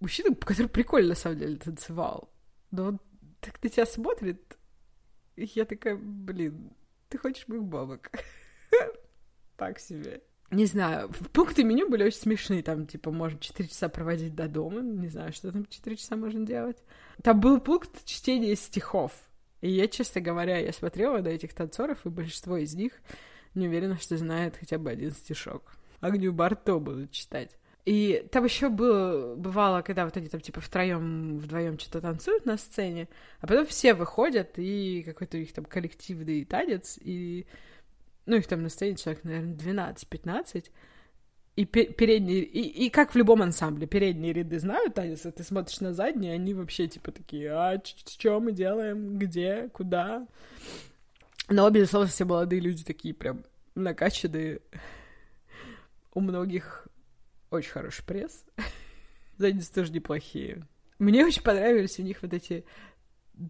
мужчина, 0.00 0.34
который 0.34 0.68
прикольно, 0.68 1.10
на 1.10 1.14
самом 1.14 1.38
деле, 1.38 1.56
танцевал, 1.56 2.30
но 2.70 2.84
он 2.86 3.00
так 3.40 3.62
на 3.62 3.70
тебя 3.70 3.86
смотрит, 3.86 4.58
и 5.36 5.48
я 5.54 5.64
такая, 5.64 5.96
блин, 5.96 6.72
ты 7.08 7.18
хочешь 7.18 7.48
моих 7.48 7.64
бабок? 7.64 8.10
так 9.58 9.78
себе. 9.78 10.22
Не 10.50 10.64
знаю, 10.64 11.10
пункты 11.34 11.62
меню 11.62 11.90
были 11.90 12.04
очень 12.04 12.20
смешные, 12.20 12.62
там, 12.62 12.86
типа, 12.86 13.10
можно 13.10 13.38
4 13.38 13.68
часа 13.68 13.90
проводить 13.90 14.34
до 14.34 14.48
дома, 14.48 14.80
не 14.80 15.08
знаю, 15.08 15.34
что 15.34 15.52
там 15.52 15.66
4 15.66 15.96
часа 15.96 16.16
можно 16.16 16.46
делать. 16.46 16.78
Там 17.22 17.38
был 17.38 17.60
пункт 17.60 18.02
чтения 18.06 18.56
стихов, 18.56 19.12
и 19.60 19.68
я, 19.68 19.88
честно 19.88 20.22
говоря, 20.22 20.56
я 20.56 20.72
смотрела 20.72 21.18
на 21.18 21.28
этих 21.28 21.52
танцоров, 21.52 22.06
и 22.06 22.08
большинство 22.08 22.56
из 22.56 22.74
них 22.74 22.92
не 23.54 23.68
уверена, 23.68 23.98
что 23.98 24.16
знает 24.16 24.56
хотя 24.58 24.78
бы 24.78 24.90
один 24.90 25.10
стишок. 25.10 25.76
Огню 26.00 26.32
Барто 26.32 26.78
будут 26.78 27.10
читать. 27.10 27.58
И 27.84 28.26
там 28.30 28.44
еще 28.44 28.68
было, 28.68 29.34
бывало, 29.34 29.82
когда 29.82 30.04
вот 30.04 30.16
они 30.16 30.28
там 30.28 30.40
типа 30.40 30.60
втроем, 30.60 31.38
вдвоем 31.38 31.78
что-то 31.78 32.00
танцуют 32.02 32.46
на 32.46 32.56
сцене, 32.56 33.08
а 33.40 33.46
потом 33.46 33.66
все 33.66 33.94
выходят, 33.94 34.58
и 34.58 35.02
какой-то 35.02 35.36
у 35.36 35.40
них 35.40 35.52
там 35.52 35.64
коллективный 35.64 36.44
танец, 36.44 36.98
и 37.00 37.46
ну, 38.28 38.36
их 38.36 38.46
там 38.46 38.62
на 38.62 38.68
сцене 38.68 38.94
человек, 38.96 39.24
наверное, 39.24 39.54
12-15, 39.54 40.66
и 41.56 41.64
передние, 41.64 42.42
и, 42.42 42.86
и 42.86 42.90
как 42.90 43.14
в 43.14 43.16
любом 43.16 43.42
ансамбле, 43.42 43.86
передние 43.86 44.32
ряды 44.32 44.60
знают 44.60 44.94
танец, 44.94 45.26
а 45.26 45.32
ты 45.32 45.42
смотришь 45.42 45.80
на 45.80 45.92
задние, 45.92 46.34
они 46.34 46.54
вообще 46.54 46.86
типа 46.86 47.10
такие, 47.10 47.50
а 47.50 47.82
что 47.84 48.38
мы 48.38 48.52
делаем, 48.52 49.18
где, 49.18 49.68
куда? 49.72 50.28
Но, 51.48 51.68
безусловно, 51.70 52.08
все 52.08 52.26
молодые 52.26 52.60
люди 52.60 52.84
такие 52.84 53.14
прям 53.14 53.44
накачанные. 53.74 54.60
У 56.12 56.20
многих 56.20 56.86
очень 57.50 57.70
хороший 57.70 58.04
пресс. 58.04 58.44
Задницы 59.38 59.72
тоже 59.72 59.90
неплохие. 59.90 60.66
Мне 60.98 61.24
очень 61.24 61.42
понравились 61.42 61.98
у 61.98 62.02
них 62.02 62.22
вот 62.22 62.34
эти 62.34 62.64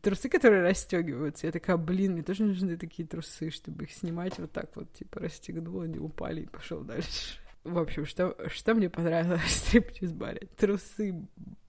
трусы, 0.03 0.29
которые 0.29 0.62
расстегиваются. 0.62 1.46
Я 1.46 1.53
такая, 1.53 1.77
блин, 1.77 2.12
мне 2.12 2.22
тоже 2.22 2.44
нужны 2.44 2.77
такие 2.77 3.07
трусы, 3.07 3.51
чтобы 3.51 3.85
их 3.85 3.92
снимать 3.92 4.38
вот 4.38 4.53
так 4.53 4.74
вот, 4.77 4.92
типа, 4.92 5.20
расстегнула, 5.20 5.85
они 5.85 5.98
упали 5.98 6.42
и 6.42 6.46
пошел 6.46 6.81
дальше. 6.81 7.38
В 7.64 7.79
общем, 7.79 8.07
что, 8.07 8.37
что 8.48 8.74
мне 8.74 8.88
понравилось 8.88 9.42
в 9.42 9.51
стриптиз-баре? 9.51 10.48
Трусы 10.57 11.14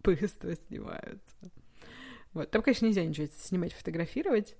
быстро 0.03 0.55
снимаются. 0.67 1.35
Вот, 2.33 2.51
там, 2.51 2.61
конечно, 2.61 2.85
нельзя 2.85 3.03
ничего 3.03 3.27
снимать, 3.35 3.73
фотографировать. 3.73 4.55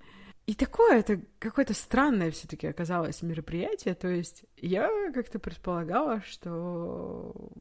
И 0.48 0.56
такое, 0.56 1.00
это 1.00 1.22
какое-то 1.38 1.76
странное 1.76 2.32
все 2.32 2.48
таки 2.48 2.66
оказалось 2.66 3.22
мероприятие. 3.22 3.94
То 3.94 4.08
есть 4.08 4.46
я 4.58 4.90
как-то 5.14 5.38
предполагала, 5.38 6.22
что 6.22 7.52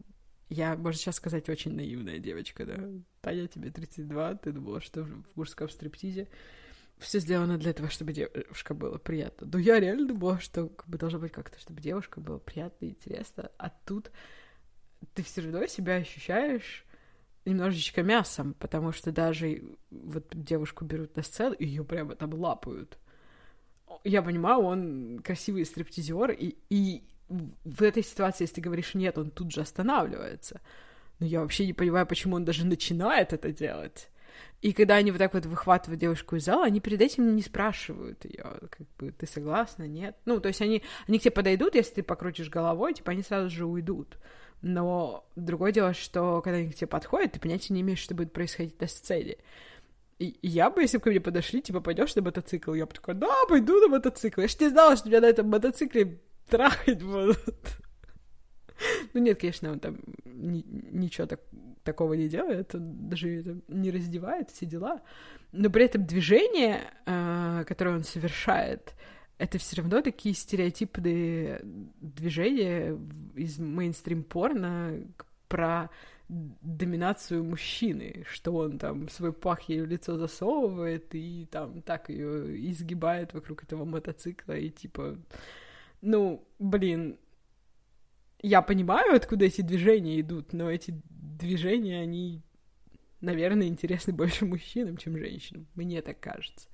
я, 0.49 0.77
можно 0.77 0.99
сейчас 0.99 1.17
сказать, 1.17 1.49
очень 1.49 1.75
наивная 1.75 2.19
девочка, 2.19 2.65
да. 2.65 2.79
Таня, 3.21 3.49
тебе 3.49 3.71
32, 3.71 4.37
ты 4.37 4.53
думала, 4.53 4.81
что 4.81 5.03
в 5.05 5.37
мужском 5.37 5.69
стриптизе 5.69 6.29
все 6.99 7.21
сделано 7.21 7.59
для 7.59 7.73
того, 7.73 7.89
чтобы 7.89 8.13
девушка 8.13 8.75
было 8.75 8.99
приятно. 8.99 9.49
Но 9.53 9.59
я 9.59 9.79
реально 9.79 10.09
думала, 10.09 10.41
что 10.41 10.69
как 10.69 10.89
бы 10.89 10.99
должно 10.99 11.19
быть 11.19 11.33
как-то, 11.33 11.59
чтобы 11.61 11.81
девушка 11.81 12.21
было 12.21 12.39
приятно 12.39 12.87
и 12.87 12.91
интересно. 12.91 13.51
А 13.59 13.71
тут 13.71 14.11
ты 15.15 15.23
все 15.23 15.43
равно 15.43 15.67
себя 15.67 15.97
ощущаешь 15.97 16.85
немножечко 17.45 18.03
мясом, 18.03 18.55
потому 18.55 18.93
что 18.93 19.13
даже 19.13 19.63
вот 19.91 20.29
девушку 20.33 20.85
берут 20.85 21.17
на 21.17 21.23
сцену, 21.23 21.55
и 21.55 21.67
ее 21.67 21.85
прямо 21.85 22.15
там 22.15 22.35
лапают. 22.35 22.99
Я 24.05 24.23
понимаю, 24.23 24.61
он 24.61 25.21
красивый 25.25 25.65
стриптизер, 25.65 26.31
и, 26.31 26.57
и 26.69 27.05
в 27.29 27.83
этой 27.83 28.03
ситуации, 28.03 28.45
если 28.45 28.57
ты 28.57 28.61
говоришь 28.61 28.95
нет, 28.95 29.19
он 29.19 29.31
тут 29.31 29.53
же 29.53 29.61
останавливается. 29.61 30.61
Но 31.19 31.27
я 31.27 31.41
вообще 31.41 31.67
не 31.67 31.73
понимаю, 31.73 32.07
почему 32.07 32.37
он 32.37 32.45
даже 32.45 32.65
начинает 32.67 33.33
это 33.33 33.53
делать. 33.53 34.09
И 34.61 34.73
когда 34.73 34.97
они 34.97 35.11
вот 35.11 35.19
так 35.19 35.35
вот 35.35 35.47
выхватывают 35.47 36.01
девушку 36.01 36.37
из 36.37 36.45
зала, 36.45 36.65
они 36.65 36.81
перед 36.81 37.01
этим 37.01 37.35
не 37.35 37.43
спрашивают 37.43 38.25
ее, 38.25 38.45
как 38.71 38.87
бы, 38.99 39.13
ты 39.13 39.27
согласна, 39.27 39.85
нет? 39.85 40.17
Ну, 40.25 40.41
то 40.41 40.49
есть 40.49 40.61
они, 40.61 40.83
они 41.07 41.19
к 41.19 41.23
тебе 41.23 41.31
подойдут, 41.31 41.75
если 41.75 41.95
ты 41.95 42.03
покрутишь 42.03 42.51
головой, 42.51 42.95
типа, 42.95 43.13
они 43.13 43.23
сразу 43.23 43.51
же 43.51 43.67
уйдут. 43.67 44.19
Но 44.61 45.29
другое 45.37 45.71
дело, 45.71 45.95
что 45.95 46.41
когда 46.43 46.59
они 46.59 46.71
к 46.71 46.75
тебе 46.75 46.89
подходят, 46.89 47.33
ты 47.33 47.41
понятия 47.41 47.73
не 47.73 47.83
имеешь, 47.83 48.01
что 48.01 48.15
будет 48.15 48.33
происходить 48.33 48.81
на 48.81 48.89
сцене. 48.89 49.37
И 50.19 50.37
я 50.43 50.71
бы, 50.71 50.83
если 50.83 50.97
бы 50.97 51.05
ко 51.05 51.11
мне 51.11 51.21
подошли, 51.21 51.63
типа, 51.63 51.81
пойдешь 51.81 52.17
на 52.17 52.23
мотоцикл, 52.23 52.75
я 52.75 52.87
бы 52.87 52.93
такой, 52.93 53.15
да, 53.15 53.45
пойду 53.49 53.81
на 53.81 53.87
мотоцикл. 53.87 54.41
Я 54.41 54.49
ж 54.49 54.59
не 54.59 54.69
знала, 54.71 54.97
что 54.97 55.09
меня 55.09 55.21
на 55.21 55.27
этом 55.27 55.49
мотоцикле 55.49 56.19
трахать 56.49 57.03
будут. 57.03 57.79
Ну 59.13 59.21
нет, 59.21 59.41
конечно, 59.41 59.73
он 59.73 59.81
там 59.81 59.99
ни, 60.25 60.65
ничего 60.93 61.27
так, 61.27 61.41
такого 61.83 62.15
не 62.15 62.29
делает, 62.29 62.75
он 62.75 63.09
даже 63.09 63.61
не 63.69 63.91
раздевает, 63.91 64.51
все 64.51 64.67
дела. 64.67 65.03
Но 65.53 65.71
при 65.71 65.85
этом 65.85 66.05
движение, 66.05 66.83
э, 67.07 67.65
которое 67.67 67.97
он 67.97 68.05
совершает, 68.05 68.95
это 69.39 69.59
все 69.59 69.77
равно 69.77 70.03
такие 70.03 70.35
стереотипные 70.35 71.61
движения 72.01 72.99
из 73.35 73.59
мейнстрим-порно 73.59 75.05
про 75.49 75.91
доминацию 76.29 77.43
мужчины, 77.43 78.25
что 78.31 78.55
он 78.55 78.79
там 78.79 79.09
свой 79.09 79.33
пах 79.33 79.63
ей 79.63 79.81
в 79.81 79.87
лицо 79.87 80.19
засовывает 80.19 81.15
и 81.15 81.49
там 81.51 81.81
так 81.81 82.11
ее 82.11 82.71
изгибает 82.71 83.33
вокруг 83.33 83.63
этого 83.63 83.87
мотоцикла 83.87 84.53
и 84.53 84.69
типа 84.69 85.17
ну, 86.01 86.47
блин, 86.59 87.19
я 88.41 88.63
понимаю, 88.63 89.17
откуда 89.17 89.47
эти 89.47 89.63
движения 89.63 90.21
идут, 90.21 90.53
но 90.53 90.71
эти 90.71 90.95
движения, 91.11 92.01
они, 92.01 92.43
наверное, 93.21 93.67
интересны 93.67 94.13
больше 94.13 94.45
мужчинам, 94.45 94.97
чем 94.97 95.17
женщинам. 95.17 95.67
Мне 95.75 96.03
так 96.03 96.21
кажется. 96.21 96.69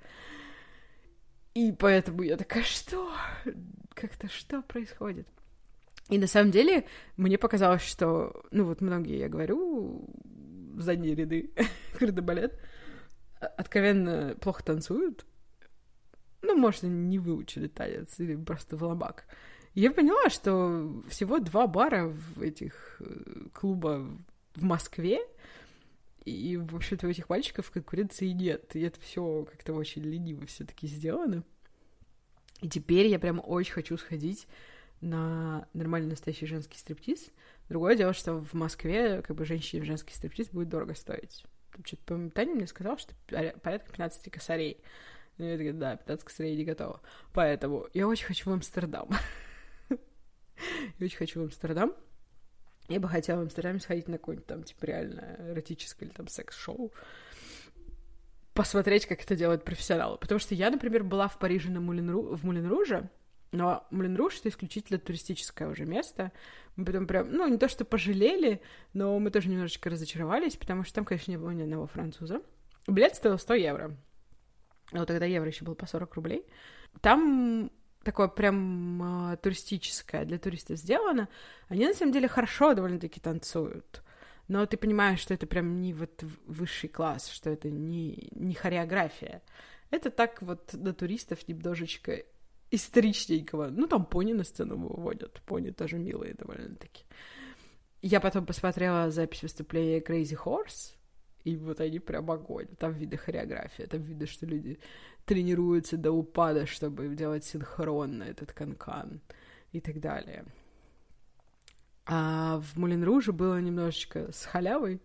И 1.54 1.72
поэтому 1.72 2.22
я 2.22 2.36
такая, 2.36 2.64
что? 2.64 3.12
Как-то 3.94 4.28
что 4.28 4.62
происходит? 4.62 5.28
И 6.10 6.18
на 6.18 6.26
самом 6.26 6.50
деле 6.50 6.84
мне 7.16 7.38
показалось, 7.38 7.82
что, 7.82 8.44
ну 8.50 8.64
вот 8.64 8.80
многие, 8.80 9.18
я 9.18 9.28
говорю, 9.28 10.06
задние 10.76 11.14
ряды 11.14 11.52
кардебалет 11.98 12.60
откровенно 13.38 14.36
плохо 14.40 14.64
танцуют, 14.64 15.24
ну, 16.44 16.56
может, 16.56 16.82
не 16.84 17.18
выучили 17.18 17.68
танец 17.68 18.18
или 18.18 18.36
просто 18.36 18.76
в 18.76 18.82
лобак. 18.82 19.26
Я 19.74 19.90
поняла, 19.90 20.30
что 20.30 21.02
всего 21.08 21.40
два 21.40 21.66
бара 21.66 22.06
в 22.06 22.40
этих 22.40 22.96
э, 23.00 23.48
клуба 23.52 24.06
в 24.54 24.62
Москве, 24.62 25.20
и, 26.24 26.56
в 26.56 26.74
общем-то, 26.76 27.06
у 27.06 27.10
этих 27.10 27.28
мальчиков 27.28 27.70
конкуренции 27.70 28.28
нет. 28.28 28.74
И 28.74 28.80
это 28.80 28.98
все 29.00 29.46
как-то 29.50 29.74
очень 29.74 30.02
лениво 30.02 30.46
все 30.46 30.64
таки 30.64 30.86
сделано. 30.86 31.44
И 32.62 32.68
теперь 32.68 33.08
я 33.08 33.18
прям 33.18 33.42
очень 33.44 33.72
хочу 33.72 33.96
сходить 33.98 34.46
на 35.00 35.68
нормальный 35.74 36.10
настоящий 36.10 36.46
женский 36.46 36.78
стриптиз. 36.78 37.30
Другое 37.68 37.94
дело, 37.94 38.14
что 38.14 38.36
в 38.38 38.54
Москве 38.54 39.20
как 39.22 39.36
бы 39.36 39.44
женщине 39.44 39.84
женский 39.84 40.14
стриптиз 40.14 40.48
будет 40.48 40.70
дорого 40.70 40.94
стоить. 40.94 41.44
Что-то 41.84 42.30
Таня 42.30 42.54
мне 42.54 42.66
сказала, 42.66 42.96
что 42.96 43.14
порядка 43.26 43.90
15 43.90 44.30
косарей. 44.30 44.78
И 45.38 45.44
я 45.44 45.56
такая, 45.56 45.72
да, 45.72 45.96
15 45.96 46.24
косарей 46.24 46.56
не 46.56 46.64
готова. 46.64 47.00
Поэтому 47.32 47.88
я 47.92 48.06
очень 48.06 48.26
хочу 48.26 48.50
в 48.50 48.52
Амстердам. 48.52 49.10
Я 50.98 51.06
очень 51.06 51.18
хочу 51.18 51.40
в 51.40 51.44
Амстердам. 51.44 51.92
Я 52.88 53.00
бы 53.00 53.08
хотела 53.08 53.38
в 53.38 53.42
Амстердаме 53.42 53.80
сходить 53.80 54.08
на 54.08 54.18
какое-нибудь 54.18 54.46
там, 54.46 54.62
типа, 54.62 54.84
реально 54.84 55.36
эротическое 55.50 56.08
или 56.08 56.14
там 56.14 56.28
секс-шоу. 56.28 56.92
Посмотреть, 58.52 59.06
как 59.06 59.22
это 59.22 59.34
делают 59.34 59.64
профессионалы. 59.64 60.16
Потому 60.18 60.38
что 60.38 60.54
я, 60.54 60.70
например, 60.70 61.02
была 61.02 61.26
в 61.26 61.38
Париже 61.38 61.70
на 61.70 61.80
Мулин 61.80 62.10
Ру... 62.10 62.36
в 62.36 62.44
Мулин 62.44 62.68
Руже, 62.68 63.10
но 63.50 63.86
Мулин 63.90 64.16
Руж— 64.16 64.38
это 64.40 64.50
исключительно 64.50 64.98
туристическое 64.98 65.68
уже 65.68 65.86
место. 65.86 66.30
Мы 66.76 66.84
потом 66.84 67.06
прям, 67.06 67.32
ну, 67.32 67.48
не 67.48 67.56
то 67.56 67.68
что 67.68 67.84
пожалели, 67.84 68.60
но 68.92 69.18
мы 69.18 69.30
тоже 69.30 69.48
немножечко 69.48 69.90
разочаровались, 69.90 70.56
потому 70.56 70.84
что 70.84 70.94
там, 70.94 71.04
конечно, 71.04 71.30
не 71.30 71.38
было 71.38 71.50
ни 71.50 71.62
одного 71.62 71.86
француза. 71.86 72.42
Билет 72.86 73.16
стоил 73.16 73.38
100 73.38 73.54
евро. 73.54 73.96
Вот 74.98 75.08
тогда 75.08 75.26
евро 75.26 75.48
еще 75.48 75.64
было 75.64 75.74
по 75.74 75.86
40 75.86 76.14
рублей. 76.14 76.46
Там 77.00 77.70
такое 78.04 78.28
прям 78.28 79.32
э, 79.32 79.36
туристическое 79.38 80.24
для 80.24 80.38
туристов 80.38 80.78
сделано. 80.78 81.28
Они 81.68 81.86
на 81.86 81.94
самом 81.94 82.12
деле 82.12 82.28
хорошо 82.28 82.74
довольно-таки 82.74 83.20
танцуют. 83.20 84.02
Но 84.46 84.64
ты 84.66 84.76
понимаешь, 84.76 85.20
что 85.20 85.34
это 85.34 85.46
прям 85.46 85.80
не 85.80 85.92
вот 85.94 86.22
высший 86.46 86.88
класс, 86.88 87.30
что 87.30 87.50
это 87.50 87.70
не, 87.70 88.28
не 88.32 88.54
хореография. 88.54 89.42
Это 89.90 90.10
так 90.10 90.42
вот 90.42 90.70
для 90.72 90.92
туристов 90.92 91.48
немножечко 91.48 92.22
историчненького. 92.70 93.68
Ну, 93.70 93.86
там 93.86 94.04
пони 94.04 94.32
на 94.32 94.44
сцену 94.44 94.76
выводят. 94.76 95.40
Пони 95.46 95.70
тоже 95.70 95.98
милые 95.98 96.34
довольно-таки. 96.34 97.04
Я 98.02 98.20
потом 98.20 98.44
посмотрела 98.44 99.10
запись 99.10 99.42
выступления 99.42 100.00
Crazy 100.00 100.36
Horse, 100.36 100.94
и 101.44 101.56
вот 101.56 101.80
они 101.80 101.98
прям 101.98 102.30
огонь. 102.30 102.68
Там 102.78 102.92
видно 102.94 103.16
хореография, 103.16 103.86
там 103.86 104.02
видно, 104.02 104.26
что 104.26 104.46
люди 104.46 104.78
тренируются 105.26 105.96
до 105.96 106.10
упада, 106.10 106.66
чтобы 106.66 107.08
делать 107.14 107.44
синхронно 107.44 108.24
этот 108.24 108.52
канкан 108.52 109.20
и 109.72 109.80
так 109.80 110.00
далее. 110.00 110.44
А 112.06 112.60
в 112.60 112.76
Мулин 112.78 113.04
Руже 113.04 113.32
было 113.32 113.60
немножечко 113.60 114.30
с 114.32 114.44
халявой, 114.44 115.00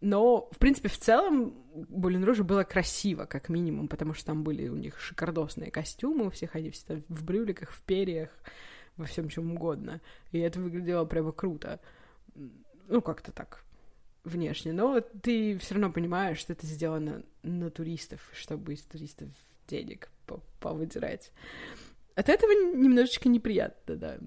но, 0.00 0.48
в 0.52 0.58
принципе, 0.58 0.88
в 0.88 0.98
целом 0.98 1.54
Булин 1.74 2.24
Руже 2.24 2.44
было 2.44 2.64
красиво, 2.64 3.24
как 3.24 3.48
минимум, 3.48 3.88
потому 3.88 4.14
что 4.14 4.26
там 4.26 4.44
были 4.44 4.68
у 4.68 4.76
них 4.76 5.00
шикардосные 5.00 5.70
костюмы, 5.70 6.26
у 6.26 6.30
всех 6.30 6.54
они 6.54 6.70
все 6.70 7.02
в 7.08 7.24
брюликах, 7.24 7.72
в 7.72 7.82
перьях, 7.82 8.30
во 8.96 9.06
всем 9.06 9.28
чем 9.28 9.52
угодно. 9.52 10.00
И 10.30 10.38
это 10.38 10.60
выглядело 10.60 11.04
прямо 11.04 11.32
круто. 11.32 11.80
Ну, 12.34 13.02
как-то 13.02 13.32
так 13.32 13.64
внешне. 14.28 14.72
Но 14.72 15.00
ты 15.00 15.58
все 15.58 15.74
равно 15.74 15.90
понимаешь, 15.90 16.38
что 16.38 16.52
это 16.52 16.66
сделано 16.66 17.22
на 17.42 17.70
туристов, 17.70 18.20
чтобы 18.32 18.74
из 18.74 18.82
туристов 18.82 19.28
денег 19.66 20.10
повыдирать. 20.60 21.32
От 22.14 22.28
этого 22.28 22.50
немножечко 22.50 23.28
неприятно, 23.28 23.96
да. 23.96 24.18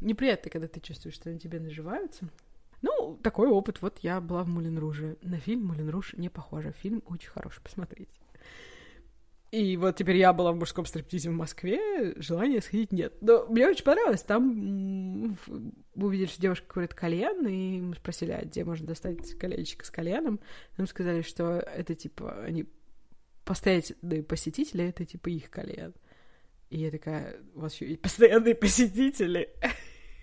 Неприятно, 0.00 0.50
когда 0.50 0.68
ты 0.68 0.80
чувствуешь, 0.80 1.14
что 1.14 1.30
на 1.30 1.38
тебе 1.38 1.60
наживаются. 1.60 2.28
Ну, 2.82 3.18
такой 3.22 3.48
опыт. 3.48 3.82
Вот 3.82 3.98
я 3.98 4.20
была 4.20 4.44
в 4.44 4.48
Мулин 4.48 4.78
Руже. 4.78 5.16
На 5.22 5.38
фильм 5.38 5.66
Мулин 5.66 5.90
Руж 5.90 6.14
не 6.14 6.28
похоже. 6.28 6.72
Фильм 6.72 7.02
очень 7.06 7.30
хороший, 7.30 7.60
посмотрите. 7.62 8.10
И 9.50 9.78
вот 9.78 9.96
теперь 9.96 10.16
я 10.16 10.34
была 10.34 10.52
в 10.52 10.56
мужском 10.56 10.84
стриптизе 10.84 11.30
в 11.30 11.32
Москве, 11.32 12.14
желания 12.16 12.60
сходить 12.60 12.92
нет. 12.92 13.14
Но 13.22 13.46
мне 13.46 13.66
очень 13.66 13.84
понравилось. 13.84 14.22
Там 14.22 15.36
мы 15.94 16.06
увидели, 16.06 16.26
что 16.26 16.42
девушка 16.42 16.66
курит 16.74 16.92
кальян, 16.92 17.46
и 17.46 17.80
мы 17.80 17.94
спросили, 17.94 18.32
а 18.32 18.44
где 18.44 18.64
можно 18.64 18.86
достать 18.86 19.38
колечко 19.38 19.86
с 19.86 19.90
кальяном. 19.90 20.38
Нам 20.76 20.86
сказали, 20.86 21.22
что 21.22 21.60
это 21.60 21.94
типа 21.94 22.42
они 22.42 22.66
постоянные 23.46 24.22
посетители, 24.22 24.84
это 24.84 25.06
типа 25.06 25.30
их 25.30 25.48
кальян. 25.48 25.94
И 26.68 26.80
я 26.80 26.90
такая, 26.90 27.40
у 27.54 27.60
вас 27.60 27.74
еще 27.74 27.88
есть 27.88 28.02
постоянные 28.02 28.54
посетители. 28.54 29.48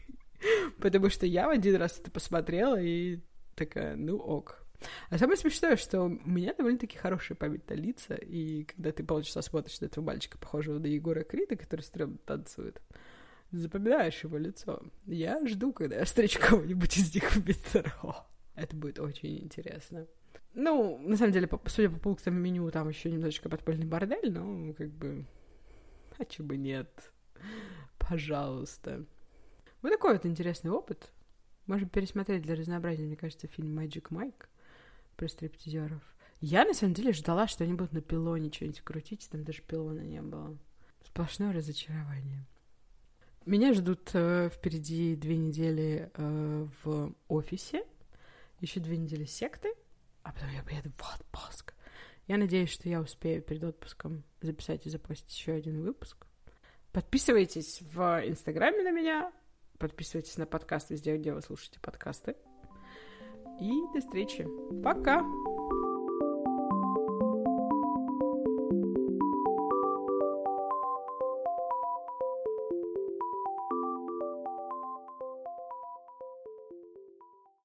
Потому 0.80 1.10
что 1.10 1.26
я 1.26 1.48
в 1.48 1.50
один 1.50 1.78
раз 1.78 2.00
это 2.00 2.12
посмотрела 2.12 2.80
и 2.80 3.22
такая, 3.56 3.96
ну 3.96 4.18
ок. 4.18 4.65
А 5.10 5.18
самое 5.18 5.38
смешное, 5.38 5.76
что 5.78 6.04
у 6.04 6.10
меня 6.10 6.54
довольно-таки 6.54 6.98
хорошая 6.98 7.38
память 7.38 7.70
на 7.70 7.74
лица, 7.74 8.16
и 8.16 8.64
когда 8.64 8.92
ты 8.92 9.04
полчаса 9.04 9.42
смотришь 9.42 9.80
на 9.82 9.86
этого 9.86 10.04
мальчика, 10.04 10.38
похожего 10.38 10.80
на 10.80 10.88
Егора 10.88 11.24
Крида, 11.24 11.56
который 11.56 11.82
стрёмно 11.82 12.18
танцует, 12.20 12.82
запоминаешь 13.52 14.24
его 14.24 14.38
лицо. 14.38 14.82
Я 15.06 15.46
жду, 15.48 15.74
когда 15.74 15.98
я 15.98 16.06
встречу 16.06 16.40
кого-нибудь 16.42 16.98
из 16.98 17.14
них 17.14 17.32
в 17.32 17.48
метро. 17.48 18.28
Это 18.56 18.76
будет 18.76 19.00
очень 19.00 19.40
интересно. 19.40 20.08
Ну, 20.54 20.98
на 21.00 21.18
самом 21.18 21.34
деле, 21.34 21.50
судя 21.66 21.90
по 21.90 22.00
пунктам 22.00 22.36
меню, 22.36 22.70
там 22.72 22.88
еще 22.88 23.12
немножечко 23.12 23.50
подпольный 23.50 23.86
бордель, 23.86 24.32
но 24.32 24.74
как 24.74 24.90
бы... 24.90 25.26
А 26.18 26.24
чего 26.24 26.48
бы 26.48 26.58
нет? 26.58 27.12
Пожалуйста. 27.98 29.06
Вот 29.82 29.92
такой 29.92 30.14
вот 30.14 30.26
интересный 30.26 30.72
опыт. 30.72 31.12
Можем 31.68 31.90
пересмотреть 31.90 32.44
для 32.44 32.56
разнообразия, 32.56 33.04
мне 33.04 33.18
кажется, 33.18 33.48
фильм 33.48 33.78
«Magic 33.78 34.10
Mike» 34.10 34.46
про 35.16 35.28
стриптизеров. 35.28 36.02
Я, 36.42 36.66
на 36.66 36.74
самом 36.74 36.94
деле, 36.94 37.14
ждала, 37.14 37.48
что 37.48 37.64
они 37.64 37.74
будут 37.74 37.94
на 37.94 38.02
пилоне 38.02 38.52
что-нибудь 38.52 38.82
крутить, 38.82 39.28
там 39.32 39.44
даже 39.44 39.62
пилона 39.62 40.02
не 40.02 40.22
было. 40.22 40.58
Сплошное 41.04 41.54
разочарование. 41.54 42.46
Меня 43.46 43.74
ждут 43.74 44.10
э, 44.14 44.50
впереди 44.52 45.16
две 45.16 45.38
недели 45.38 46.12
э, 46.14 46.68
в 46.84 47.14
офисе, 47.28 47.86
еще 48.60 48.80
две 48.80 48.98
недели 48.98 49.26
секты, 49.26 49.74
а 50.24 50.34
потом 50.34 50.50
я 50.52 50.64
поеду 50.64 50.92
в 50.98 51.14
отпуск. 51.14 51.74
Я 52.28 52.38
надеюсь, 52.38 52.70
что 52.70 52.90
я 52.90 53.02
успею 53.02 53.42
перед 53.42 53.64
отпуском 53.64 54.24
записать 54.42 54.86
и 54.88 54.90
запустить 54.90 55.32
еще 55.36 55.54
один 55.54 55.84
выпуск. 55.84 56.26
Подписывайтесь 56.92 57.82
в 57.94 58.24
Инстаграме 58.26 58.82
на 58.82 58.92
меня, 58.92 59.32
Подписывайтесь 59.78 60.38
на 60.38 60.46
подкаст 60.46 60.90
везде, 60.90 61.18
где 61.18 61.34
вы 61.34 61.42
слушаете 61.42 61.80
подкасты. 61.80 62.36
И 63.60 63.72
до 63.94 64.00
встречи. 64.00 64.48
Пока! 64.84 65.24